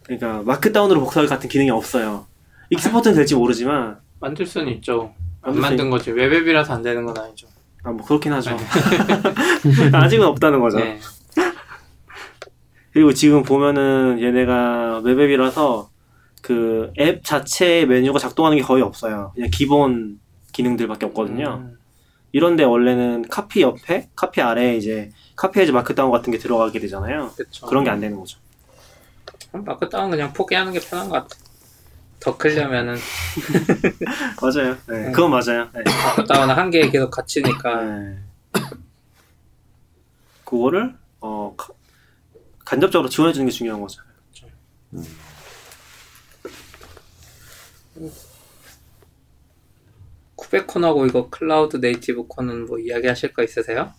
[0.04, 2.26] 그러니까 Markdown으로 복사할 같은 기능이 없어요.
[2.70, 5.14] export는 될지 모르지만 만들 수는 있죠.
[5.42, 6.12] 안 만든 거지.
[6.12, 7.48] web app이라서 안 되는 건 아니죠.
[7.84, 8.58] 아 뭐 그렇긴 하죠.
[9.94, 10.80] 아직은 없다는 거죠.
[10.80, 11.00] 네.
[12.94, 15.90] 그리고 지금 보면은 얘네가 web app이라서
[16.42, 19.32] 그 앱 자체의 메뉴가 작동하는 게 거의 없어요.
[19.36, 20.20] 그냥 기본
[20.54, 21.62] 기능들밖에 없거든요.
[21.64, 21.78] 음,
[22.32, 27.32] 이런데 원래는 카피 옆에 카피 아래에 이제 copy as Markdown 같은 게 들어가게 되잖아요.
[27.36, 27.66] 그쵸.
[27.68, 28.40] 그런 게 안 되는 거죠.
[29.52, 31.36] Markdown 그냥 포기하는 게 편한 것 같아.
[32.20, 32.96] 더 크려면은
[34.42, 34.78] 맞아요.
[34.88, 35.70] 네, 그건 맞아요.
[35.74, 35.84] 네.
[35.84, 38.20] Markdown은 한계에 계속 갇히니까 네.
[40.44, 41.74] 그거를 어 가-
[42.64, 44.02] 간접적으로 지원해 주는 게 중요한 거죠.
[44.94, 45.04] 음.
[50.36, 53.94] 쿠베콘하고 이거 클라우드 네이티브 콘은 뭐 이야기하실 거 있으세요?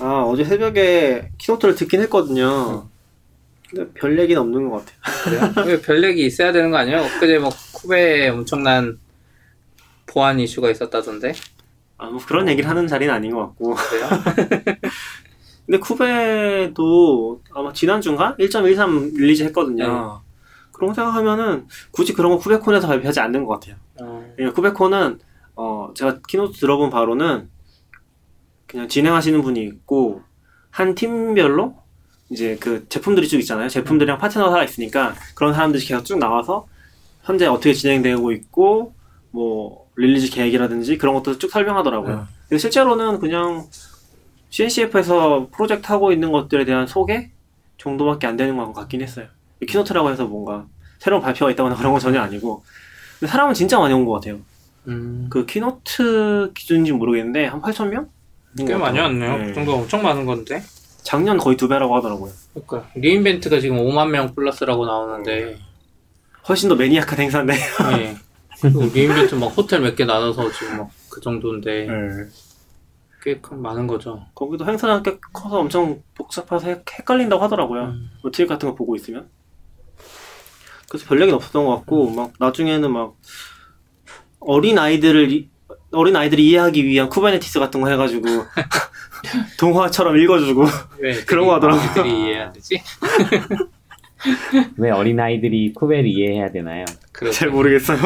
[0.00, 2.88] 아 어제 새벽에 keynote를 듣긴 했거든요.
[3.68, 5.52] 근데 별 얘기는 없는 것 같아요.
[5.52, 5.66] 그래요?
[5.66, 7.00] 왜 별얘기 있어야 되는 거 아니에요?
[7.02, 8.98] 엊그제 뭐 쿠베에 엄청난
[10.06, 11.34] 보안 이슈가 있었다던데
[11.98, 13.74] 아, 뭐 그런 얘기를 하는 자리는 아닌 것 같고.
[13.74, 14.08] 그래요?
[15.66, 18.36] 근데 쿠베도 아마 지난주인가?
[18.38, 20.22] 1.13 release 했거든요.
[20.72, 23.76] 그런 거 생각하면은 굳이 그런 거 쿠베콘에서 발표하지 않는 것 같아요.
[24.00, 25.18] 어, 쿠베콘은
[25.56, 27.50] 어 제가 keynote 들어본 바로는
[28.68, 30.22] 그냥 진행하시는 분이 있고
[30.70, 31.74] 한 팀별로
[32.30, 33.68] 이제 그 제품들이 쭉 있잖아요.
[33.68, 36.66] 제품들이랑 파트너가 있으니까 그런 사람들이 계속 쭉 나와서
[37.24, 38.94] 현재 어떻게 진행되고 있고
[39.30, 42.14] 뭐 release 계획이라든지 그런 것도 쭉 설명하더라고요.
[42.14, 42.24] 음.
[42.48, 43.66] 근데 실제로는 그냥
[44.50, 47.30] CNCF에서 프로젝트 하고 있는 것들에 대한 소개
[47.78, 49.26] 정도밖에 안 되는 것 같긴 했어요.
[49.66, 50.66] keynote라고 해서 뭔가
[50.98, 52.62] 새로운 발표가 있다거나 그런 건 전혀 아니고
[53.26, 54.38] 사람은 진짜 많이 온 것 같아요.
[54.86, 58.08] 음, 그 keynote 기준인지 모르겠는데 한 8천 명?
[58.66, 59.38] 꽤 많이 왔네요.
[59.38, 59.46] 네.
[59.46, 60.62] 그 정도 엄청 많은 건데.
[61.02, 62.30] 작년 거의 두 배라고 하더라고요.
[62.52, 65.58] 그러니까 리인벤트가 지금 5만 명 플러스라고 나오는데
[66.48, 67.54] 훨씬 더 maniac한 행사인데.
[67.98, 68.16] 예.
[68.60, 71.86] 그리고 리인벤트 막 호텔 몇 개 나눠서 지금 막 그 정도인데
[73.22, 74.24] 꽤 큰- 많은 거죠.
[74.34, 77.82] 거기도 행사가 꽤 커서 엄청 복잡해서 헷- 헷갈린다고 하더라고요.
[77.86, 78.10] 음.
[78.22, 79.28] 노트북 같은 거 보고 있으면.
[80.88, 83.16] 그래서 별 얘기는 없었던 것 같고, 막 나중에는 막
[84.40, 85.48] 어린 아이들을 이-
[85.92, 88.26] 어린 아이들이 이해하기 위한 쿠버네티스 같은 거 해가지고
[89.58, 90.64] 동화처럼 읽어주고
[90.98, 91.82] 왜 그런 거 하더라고요.
[91.82, 92.82] 아이들이 이해해야 되지?
[94.76, 96.84] 왜 어린 아이들이 쿠베를 이해해야 되나요?
[97.12, 97.38] 그렇죠.
[97.38, 97.98] 잘 모르겠어요.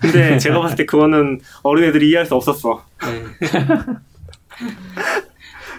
[0.00, 2.84] 근데 제가 봤을 때 그거는 어린 애들이 이해할 수 없었어.
[3.02, 3.24] 네.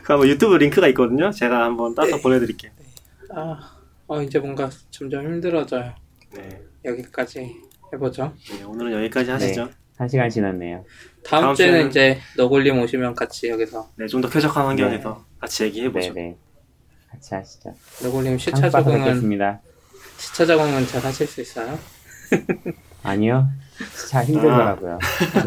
[0.04, 1.30] 그 한번 유튜브 링크가 있거든요.
[1.32, 2.72] 제가 한번 따서 보내드릴게요.
[3.34, 3.60] 아,
[4.08, 5.94] 어, 이제 뭔가 점점 힘들어져요.
[6.36, 6.62] 네.
[6.86, 7.56] 여기까지
[7.94, 8.32] 해보죠.
[8.52, 9.70] 네, 오늘은 여기까지 하시죠.
[9.98, 10.86] 한 시간 지났네요.
[11.26, 15.64] 다음, 다음 주에는 주에는- 이제 너굴림 오시면 같이 여기서 네, 좀 더 쾌적한 환경에서 같이
[15.64, 16.14] 얘기해 보죠.
[16.14, 16.36] 네네.
[17.12, 17.74] 같이 하시죠.
[18.04, 19.50] 너굴림 시차 가서 적응은.
[20.18, 21.78] 시차 적응은 잘 하실 수 있어요?
[23.04, 23.48] 아니요.
[23.96, 25.00] 시차 힘들더라고요.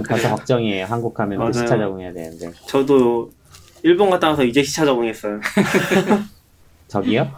[0.06, 0.84] 벌써 걱정이에요.
[0.86, 1.52] 한국 가면 또.
[1.52, 2.52] 시차 적응해야 되는데.
[2.66, 3.30] 저도
[3.82, 5.40] 일본 갔다 와서 이제 시차 적응했어요.
[6.88, 7.30] 저기요?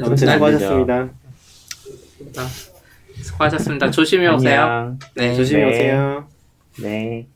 [0.00, 1.08] 아무튼 안 수고하셨습니다.
[3.22, 3.90] 수고하셨습니다.
[3.90, 4.60] 조심히 오세요.
[4.62, 4.98] 안녕.
[5.14, 5.34] 네.
[5.34, 5.68] 조심히 네.
[5.70, 6.28] 오세요.
[6.80, 7.26] 네.